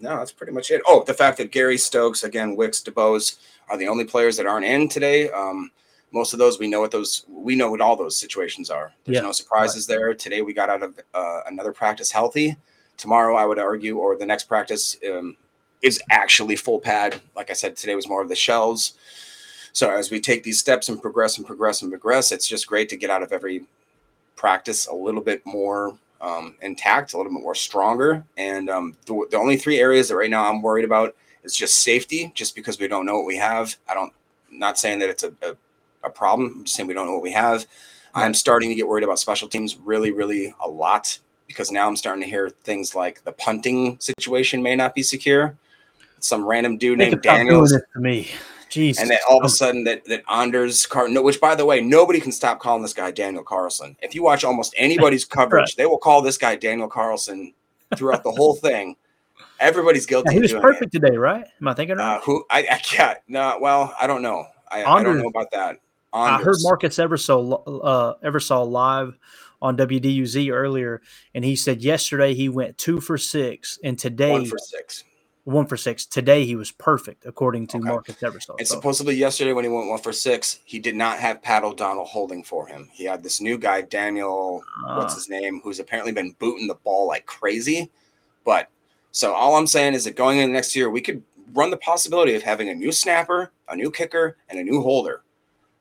[0.00, 0.80] no, that's pretty much it.
[0.86, 3.36] Oh, the fact that Gary Stokes, again, Wicks, DuBose
[3.68, 5.28] are the only players that aren't in today.
[5.28, 5.70] Um,
[6.12, 8.92] most of those we know what those we know what all those situations are.
[9.04, 9.22] There's yeah.
[9.22, 9.96] no surprises right.
[9.96, 10.14] there.
[10.14, 12.56] Today we got out of uh, another practice healthy.
[12.96, 15.36] Tomorrow I would argue, or the next practice um,
[15.82, 17.20] is actually full pad.
[17.34, 18.94] Like I said, today was more of the shells.
[19.72, 22.88] So as we take these steps and progress and progress and progress, it's just great
[22.88, 23.64] to get out of every
[24.36, 28.24] practice a little bit more um, intact, a little bit more stronger.
[28.36, 31.80] And um, the, the only three areas that right now I'm worried about is just
[31.82, 33.76] safety, just because we don't know what we have.
[33.88, 34.12] I don't,
[34.50, 35.56] not saying that it's a, a
[36.02, 36.54] a problem.
[36.56, 37.66] I'm just saying we don't know what we have.
[38.14, 41.96] I'm starting to get worried about special teams really, really a lot because now I'm
[41.96, 45.56] starting to hear things like the punting situation may not be secure.
[46.20, 48.28] Some random dude named Daniels to me.
[48.70, 49.00] Jeez.
[49.00, 52.20] And then all of a sudden that that Anders Carlson, which by the way, nobody
[52.20, 53.96] can stop calling this guy Daniel Carlson.
[54.00, 55.76] If you watch almost anybody's coverage, right.
[55.76, 57.52] they will call this guy Daniel Carlson
[57.96, 58.94] throughout the whole thing.
[59.58, 60.28] Everybody's guilty.
[60.28, 61.00] Yeah, he was perfect it.
[61.00, 61.44] today, right?
[61.60, 62.16] Am I thinking right?
[62.16, 64.46] Uh, who I, I can't no, well, I don't know.
[64.70, 65.78] I, I don't know about that.
[66.12, 69.18] I heard Marcus Eversole, uh, Eversole live
[69.62, 71.02] on WDUZ earlier,
[71.34, 75.04] and he said yesterday he went two for six, and today one for six.
[75.44, 76.04] One for six.
[76.04, 77.88] Today he was perfect, according to okay.
[77.88, 78.58] Marcus Eversole.
[78.58, 78.74] And so.
[78.74, 82.44] supposedly yesterday when he went one for six, he did not have Pat O'Donnell holding
[82.44, 82.88] for him.
[82.92, 85.16] He had this new guy, Daniel, uh, what's ah.
[85.16, 87.90] his name, who's apparently been booting the ball like crazy.
[88.44, 88.68] But
[89.12, 91.22] so all I'm saying is that going into next year, we could
[91.54, 95.22] run the possibility of having a new snapper, a new kicker, and a new holder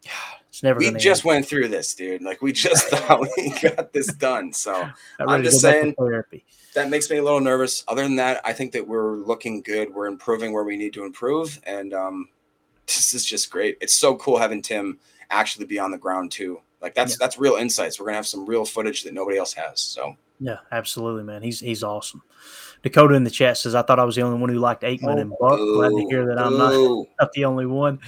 [0.49, 0.79] it's never.
[0.79, 1.29] We just end.
[1.29, 2.21] went through this, dude.
[2.21, 4.53] Like we just thought we got this done.
[4.53, 4.89] So
[5.19, 5.95] I'm just saying
[6.75, 7.83] that makes me a little nervous.
[7.87, 9.93] Other than that, I think that we're looking good.
[9.93, 12.29] We're improving where we need to improve, and um,
[12.85, 13.77] this is just great.
[13.81, 16.61] It's so cool having Tim actually be on the ground too.
[16.81, 17.17] Like that's yeah.
[17.19, 17.99] that's real insights.
[17.99, 19.81] We're gonna have some real footage that nobody else has.
[19.81, 21.41] So yeah, absolutely, man.
[21.41, 22.21] He's he's awesome.
[22.83, 25.15] Dakota in the chat says, I thought I was the only one who liked Aikman
[25.15, 25.57] oh, and Buck.
[25.57, 27.99] Glad to hear that I'm not, not the only one.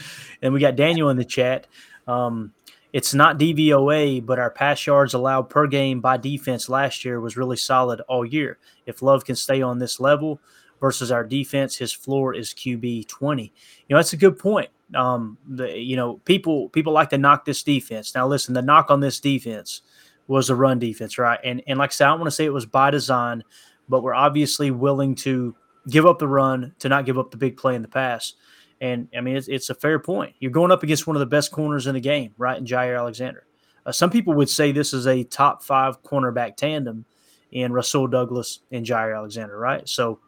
[0.41, 1.67] And we got Daniel in the chat.
[2.07, 2.53] Um,
[2.93, 7.38] it's not DVOA, but our pass yards allowed per game by defense last year was
[7.38, 8.57] really solid all year.
[8.86, 10.39] If Love can stay on this level
[10.80, 13.43] versus our defense, his floor is QB 20.
[13.43, 13.49] You
[13.89, 14.69] know, that's a good point.
[14.93, 18.13] Um, the, you know, people people like to knock this defense.
[18.13, 19.84] Now, listen, the knock on this defense
[20.28, 21.39] was a run defense, right?
[21.45, 23.43] And and like I said, I don't want to say it was by design,
[23.91, 25.53] but we're obviously willing to
[25.89, 28.33] give up the run to not give up the big play in the pass.
[28.79, 30.33] And I mean, it's, it's a fair point.
[30.39, 32.57] You're going up against one of the best corners in the game, right?
[32.57, 33.45] In Jaire Alexander.
[33.85, 37.05] Uh, some people would say this is a top five cornerback tandem
[37.51, 39.87] in Russell Douglas and Jaire Alexander, right?
[39.89, 40.19] So,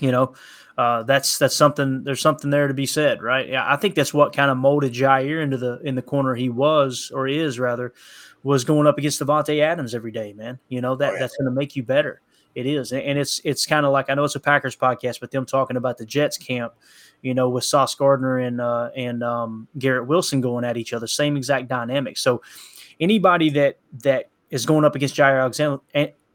[0.00, 0.34] you know,
[0.78, 2.04] uh, that's that's something.
[2.04, 3.48] There's something there to be said, right?
[3.48, 6.48] Yeah, I think that's what kind of molded Jaire into the in the corner he
[6.48, 7.92] was or is rather
[8.42, 10.58] was going up against Davante Adams every day, man.
[10.68, 11.20] You know that oh, yeah.
[11.20, 12.20] that's going to make you better.
[12.54, 15.32] It is, and it's it's kind of like I know it's a Packers podcast, but
[15.32, 16.74] them talking about the Jets camp,
[17.20, 21.08] you know, with Sauce Gardner and uh, and um, Garrett Wilson going at each other,
[21.08, 22.16] same exact dynamic.
[22.16, 22.42] So
[23.00, 25.82] anybody that that is going up against Jaire Alexander,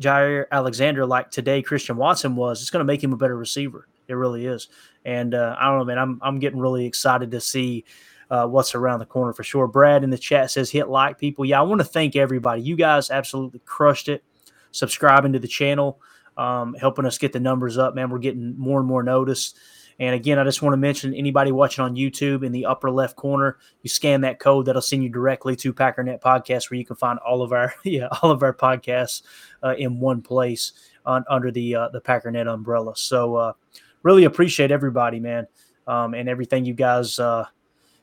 [0.01, 3.88] Jaire Alexander like today Christian Watson was, it's going to make him a better receiver.
[4.09, 4.67] It really is.
[5.05, 5.97] And uh, I don't know, man.
[5.97, 7.86] I'm I'm getting really excited to see
[8.30, 9.67] uh, what's around the corner for sure.
[9.67, 11.45] Brad in the chat says hit like people.
[11.45, 12.61] Yeah, I want to thank everybody.
[12.61, 14.24] You guys absolutely crushed it.
[14.72, 16.01] Subscribing to the channel,
[16.38, 18.09] um, helping us get the numbers up, man.
[18.09, 19.53] We're getting more and more notice.
[19.99, 23.17] And again, I just want to mention anybody watching on YouTube in the upper left
[23.17, 26.95] corner, you scan that code that'll send you directly to Packernet Podcast, where you can
[26.95, 29.24] find all of our yeah all of our podcasts
[29.61, 30.72] uh, in one place
[31.05, 32.95] on, under the uh, the Packernet umbrella.
[32.95, 33.53] So uh,
[34.03, 35.47] really appreciate everybody, man,
[35.86, 37.45] um, and everything you guys uh,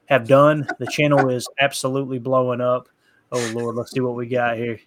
[0.06, 0.68] have done.
[0.78, 2.90] The channel is absolutely blowing up.
[3.32, 4.78] Oh Lord, let's see what we got here.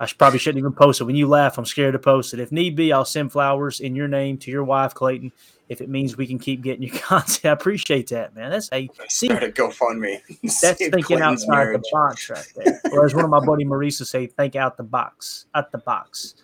[0.00, 1.04] I should, probably shouldn't even post it.
[1.04, 2.40] When you laugh, I'm scared to post it.
[2.40, 5.30] If need be, I'll send flowers in your name to your wife, Clayton,
[5.68, 7.44] if it means we can keep getting your content.
[7.44, 8.50] I appreciate that, man.
[8.50, 10.20] That's a see, started GoFundMe.
[10.42, 11.82] That's thinking Clayton's outside marriage.
[11.82, 12.80] the box right there.
[12.92, 16.34] or as one of my buddy Marisa say, think out the box, out the box.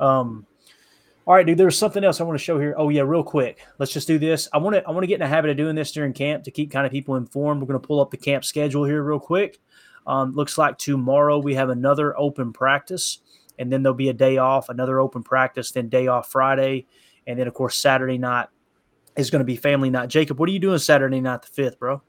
[0.00, 0.44] Um,
[1.24, 1.58] all right, dude.
[1.58, 2.74] There's something else I want to show here.
[2.76, 3.58] Oh yeah, real quick.
[3.78, 4.48] Let's just do this.
[4.52, 6.44] I want to I want to get in the habit of doing this during camp
[6.44, 7.60] to keep kind of people informed.
[7.60, 9.60] We're going to pull up the camp schedule here real quick.
[10.08, 13.18] Um, looks like tomorrow we have another open practice,
[13.58, 16.86] and then there'll be a day off, another open practice, then day off Friday,
[17.26, 18.48] and then of course Saturday night
[19.16, 20.08] is going to be family night.
[20.08, 22.00] Jacob, what are you doing Saturday night the fifth, bro?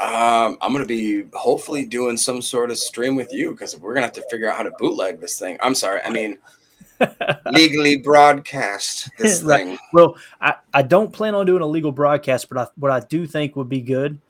[0.00, 3.94] Um, I'm going to be hopefully doing some sort of stream with you because we're
[3.94, 5.56] going to have to figure out how to bootleg this thing.
[5.60, 6.00] I'm sorry.
[6.02, 6.38] I mean,
[7.52, 9.78] legally broadcast this thing.
[9.92, 13.26] Well, I, I don't plan on doing a legal broadcast, but I, what I do
[13.26, 14.20] think would be good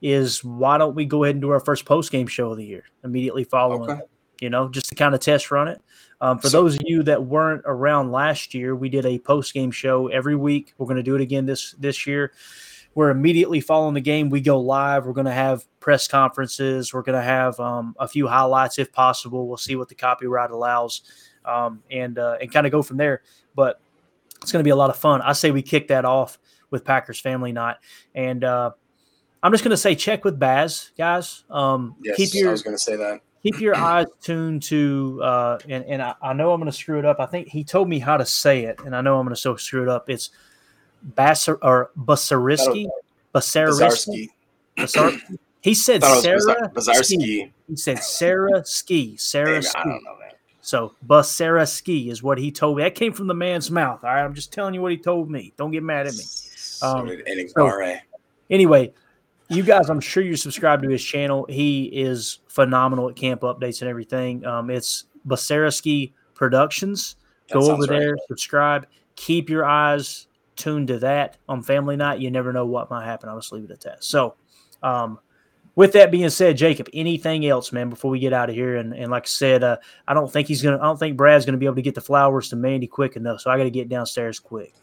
[0.00, 2.64] is why don't we go ahead and do our first post game show of the
[2.64, 3.90] year immediately following?
[3.90, 4.00] Okay.
[4.40, 5.82] You know, just to kind of test run it.
[6.20, 9.52] Um, for so, those of you that weren't around last year, we did a post
[9.52, 10.74] game show every week.
[10.78, 12.32] We're going to do it again this this year.
[12.94, 14.28] We're immediately following the game.
[14.28, 15.06] We go live.
[15.06, 16.92] We're going to have press conferences.
[16.92, 19.46] We're going to have um, a few highlights if possible.
[19.46, 21.02] We'll see what the copyright allows,
[21.44, 23.22] um, and uh, and kind of go from there.
[23.54, 23.80] But
[24.42, 25.22] it's going to be a lot of fun.
[25.22, 26.38] I say we kick that off
[26.70, 27.76] with Packers Family Night,
[28.14, 28.72] and uh,
[29.42, 31.44] I'm just going to say check with Baz, guys.
[31.50, 33.20] Um, yes, keep your, I was going to say that.
[33.42, 36.98] Keep your eyes tuned to, uh, and, and I, I know I'm going to screw
[36.98, 37.20] it up.
[37.20, 39.40] I think he told me how to say it, and I know I'm going to
[39.40, 40.10] so screw it up.
[40.10, 40.30] It's
[41.14, 42.88] Bassar or Basariski,
[43.34, 44.28] Basariski.
[45.60, 47.50] He said Sarah Bazarski.
[47.68, 49.16] He said Sarah Ski.
[49.16, 49.78] Sarah Ski.
[49.78, 50.38] I don't know that.
[50.60, 52.84] So Basara Ski is what he told me.
[52.84, 54.04] That came from the man's mouth.
[54.04, 55.52] All right, I'm just telling you what he told me.
[55.56, 56.22] Don't get mad at me.
[56.80, 57.08] Um,
[57.48, 57.96] so,
[58.50, 58.92] anyway,
[59.48, 61.46] you guys, I'm sure you're subscribed to his channel.
[61.48, 64.44] He is phenomenal at camp updates and everything.
[64.44, 67.16] Um, it's Basaraski Productions.
[67.48, 68.20] That Go over there, right.
[68.28, 68.86] subscribe.
[69.16, 70.26] Keep your eyes
[70.56, 72.20] tuned to that on Family Night.
[72.20, 73.28] You never know what might happen.
[73.28, 74.04] I'll just leave it at that.
[74.04, 74.34] So,
[74.82, 75.18] um,
[75.76, 78.76] with that being said, Jacob, anything else, man, before we get out of here?
[78.76, 79.76] And, and like I said, uh,
[80.06, 80.76] I don't think he's gonna.
[80.78, 83.40] I don't think Brad's gonna be able to get the flowers to Mandy quick enough.
[83.40, 84.74] So I got to get downstairs quick.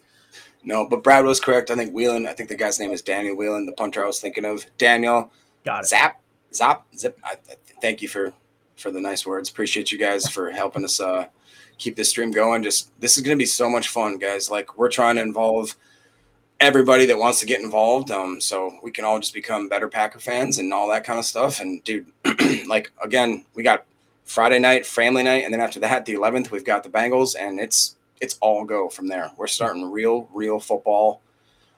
[0.65, 1.69] No, but Brad was correct.
[1.69, 4.19] I think Whelan, I think the guy's name is Daniel Whelan, the punter I was
[4.19, 4.65] thinking of.
[4.77, 5.31] Daniel.
[5.63, 5.87] Got it.
[5.87, 6.21] Zap,
[6.53, 7.19] zap, zip.
[7.23, 8.33] I, I, thank you for
[8.75, 9.49] for the nice words.
[9.49, 11.27] Appreciate you guys for helping us uh,
[11.77, 12.63] keep this stream going.
[12.63, 14.49] Just this is going to be so much fun, guys.
[14.49, 15.75] Like we're trying to involve
[16.59, 18.09] everybody that wants to get involved.
[18.09, 21.25] Um, so we can all just become better Packer fans and all that kind of
[21.25, 21.59] stuff.
[21.59, 22.07] And dude,
[22.67, 23.85] like again, we got
[24.23, 27.59] Friday night, family night, and then after that, the 11th, we've got the Bengals, and
[27.59, 29.31] it's it's all go from there.
[29.37, 31.21] We're starting real, real football.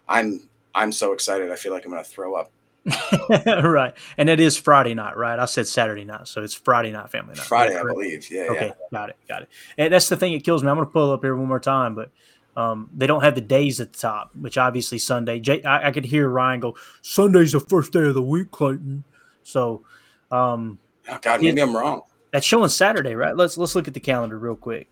[0.07, 1.51] I'm I'm so excited.
[1.51, 2.51] I feel like I'm gonna throw up.
[3.45, 5.37] right, and it is Friday night, right?
[5.39, 7.45] I said Saturday night, so it's Friday night, family night.
[7.45, 7.83] Friday, right?
[7.83, 8.31] I believe.
[8.31, 8.43] Yeah.
[8.43, 8.73] Okay, yeah.
[8.91, 9.49] got it, got it.
[9.77, 10.69] And that's the thing that kills me.
[10.69, 12.11] I'm gonna pull up here one more time, but
[12.55, 15.39] um, they don't have the days at the top, which obviously Sunday.
[15.39, 19.03] Jay, I, I, could hear Ryan go, "Sunday's the first day of the week, Clayton."
[19.43, 19.83] So,
[20.31, 20.79] um,
[21.09, 22.01] oh God, maybe it, I'm wrong.
[22.31, 23.35] That's showing Saturday, right?
[23.35, 24.87] Let's let's look at the calendar real quick.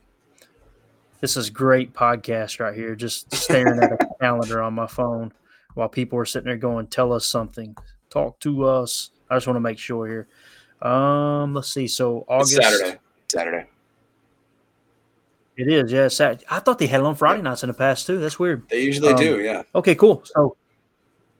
[1.21, 2.95] This is great podcast right here.
[2.95, 5.31] Just staring at a calendar on my phone
[5.73, 7.75] while people are sitting there going, "Tell us something,
[8.09, 10.27] talk to us." I just want to make sure here.
[10.87, 11.87] Um, let's see.
[11.87, 12.99] So August it's Saturday.
[13.31, 13.65] Saturday.
[15.57, 16.09] It is, yeah.
[16.09, 16.43] Saturday.
[16.49, 18.19] I thought they had it on Friday nights in the past too.
[18.19, 18.67] That's weird.
[18.69, 19.63] They usually um, do, yeah.
[19.73, 20.21] Okay, cool.
[20.25, 20.57] So,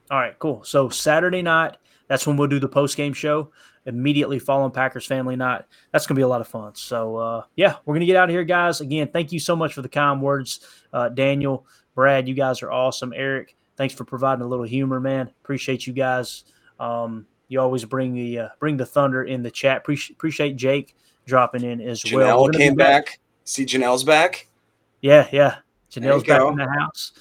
[0.10, 0.64] all right, cool.
[0.64, 1.76] So Saturday night,
[2.08, 3.52] that's when we'll do the post game show
[3.86, 5.64] immediately following Packers family night.
[5.92, 6.76] That's going to be a lot of fun.
[6.76, 8.82] So, uh, yeah, we're going to get out of here, guys.
[8.82, 10.60] Again, thank you so much for the kind words,
[10.94, 12.28] uh, Daniel, Brad.
[12.28, 13.14] You guys are awesome.
[13.16, 15.32] Eric, thanks for providing a little humor, man.
[15.44, 16.44] Appreciate you guys.
[16.80, 19.78] Um, you always bring the uh, bring the thunder in the chat.
[19.78, 22.48] Appreciate, appreciate Jake dropping in as Janelle well.
[22.48, 23.06] Janelle came back.
[23.06, 23.20] back.
[23.44, 24.48] See, Janelle's back.
[25.02, 25.58] Yeah, yeah.
[25.92, 27.12] Janelle's back in the house.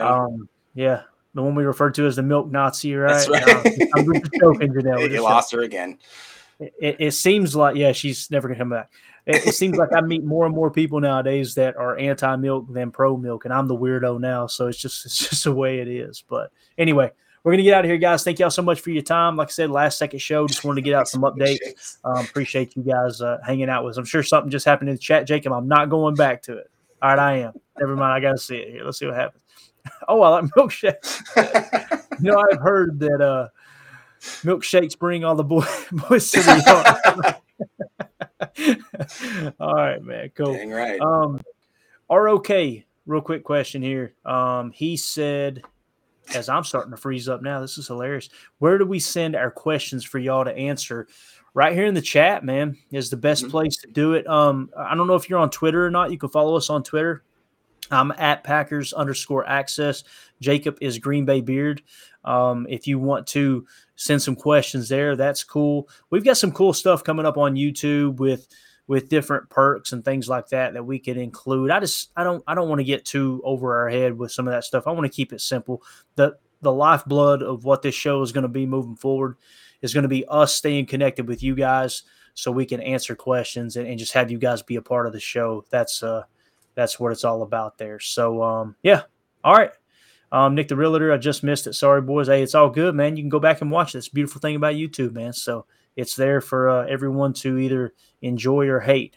[0.00, 1.02] Um, yeah,
[1.38, 3.12] the one we referred to as the milk Nazi, right?
[3.12, 3.88] That's right.
[3.94, 4.74] I'm just joking.
[5.08, 5.96] He lost her again.
[6.58, 8.90] It, it, seems like yeah, she's never gonna come back.
[9.24, 12.66] it, it seems like I meet more and more people nowadays that are anti milk
[12.72, 14.48] than pro milk, and I'm the weirdo now.
[14.48, 16.24] So it's just it's just the way it is.
[16.28, 17.12] But anyway,
[17.44, 18.24] we're gonna get out of here, guys.
[18.24, 19.36] Thank y'all so much for your time.
[19.36, 20.48] Like I said, last second show.
[20.48, 21.98] Just wanted to get out some updates.
[22.02, 23.98] Um, appreciate you guys uh, hanging out with us.
[23.98, 25.52] I'm sure something just happened in the chat, Jacob.
[25.52, 26.68] I'm not going back to it.
[27.00, 27.52] All right, I am.
[27.78, 28.12] Never mind.
[28.14, 28.82] I gotta see it here.
[28.84, 29.44] Let's see what happens.
[30.08, 31.20] Oh, I like milkshakes.
[32.20, 33.48] you know, I've heard that uh,
[34.42, 37.34] milkshakes bring all the boy, boys to the
[38.58, 39.54] yard.
[39.60, 40.30] all right, man.
[40.34, 40.54] Cool.
[40.54, 41.00] Dang right.
[41.00, 41.40] Um,
[42.10, 42.48] ROK,
[43.06, 44.14] real quick question here.
[44.24, 45.62] Um, he said,
[46.34, 48.28] as I'm starting to freeze up now, this is hilarious.
[48.58, 51.06] Where do we send our questions for y'all to answer?
[51.54, 53.50] Right here in the chat, man, is the best Mm-hmm.
[53.50, 54.26] place to do it.
[54.28, 56.10] Um, I don't know if you're on Twitter or not.
[56.12, 57.24] You can follow us on Twitter.
[57.90, 60.04] I'm at Packers underscore access.
[60.40, 61.82] Jacob is Green Bay Beard.
[62.24, 63.66] Um, if you want to
[63.96, 65.88] send some questions there, that's cool.
[66.10, 68.48] We've got some cool stuff coming up on YouTube with
[68.86, 71.70] with different perks and things like that that we could include.
[71.70, 74.48] I just I don't I don't want to get too over our head with some
[74.48, 74.86] of that stuff.
[74.86, 75.82] I want to keep it simple.
[76.16, 79.36] The the lifeblood of what this show is going to be moving forward
[79.80, 82.02] is going to be us staying connected with you guys
[82.34, 85.12] so we can answer questions and, and just have you guys be a part of
[85.12, 85.64] the show.
[85.70, 86.24] That's uh
[86.78, 87.98] that's what it's all about there.
[87.98, 89.02] So um yeah.
[89.42, 89.72] All right.
[90.30, 91.72] Um, Nick the Realtor, I just missed it.
[91.72, 92.28] Sorry, boys.
[92.28, 93.16] Hey, it's all good, man.
[93.16, 95.32] You can go back and watch this beautiful thing about YouTube, man.
[95.32, 95.64] So
[95.96, 99.16] it's there for uh, everyone to either enjoy or hate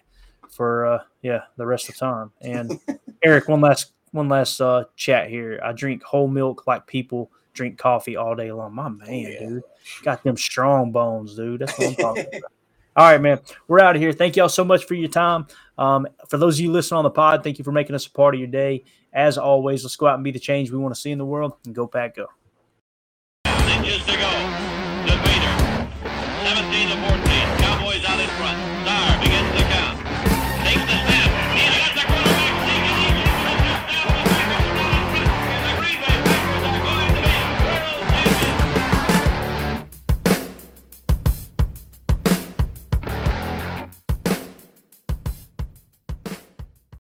[0.50, 2.32] for uh, yeah the rest of the time.
[2.42, 2.80] And
[3.24, 5.60] Eric, one last one last uh, chat here.
[5.64, 8.74] I drink whole milk like people drink coffee all day long.
[8.74, 9.64] My man, dude,
[10.02, 11.62] got them strong bones, dude.
[11.62, 12.52] That's what I'm talking about.
[12.94, 13.40] All right, man.
[13.70, 14.12] We're out of here.
[14.12, 15.48] Thank y'all so much for your time.
[15.82, 18.12] Um, for those of you listening on the pod, thank you for making us a
[18.12, 18.84] part of your day.
[19.12, 21.26] As always, let's go out and be the change we want to see in the
[21.26, 22.28] world and go pack go.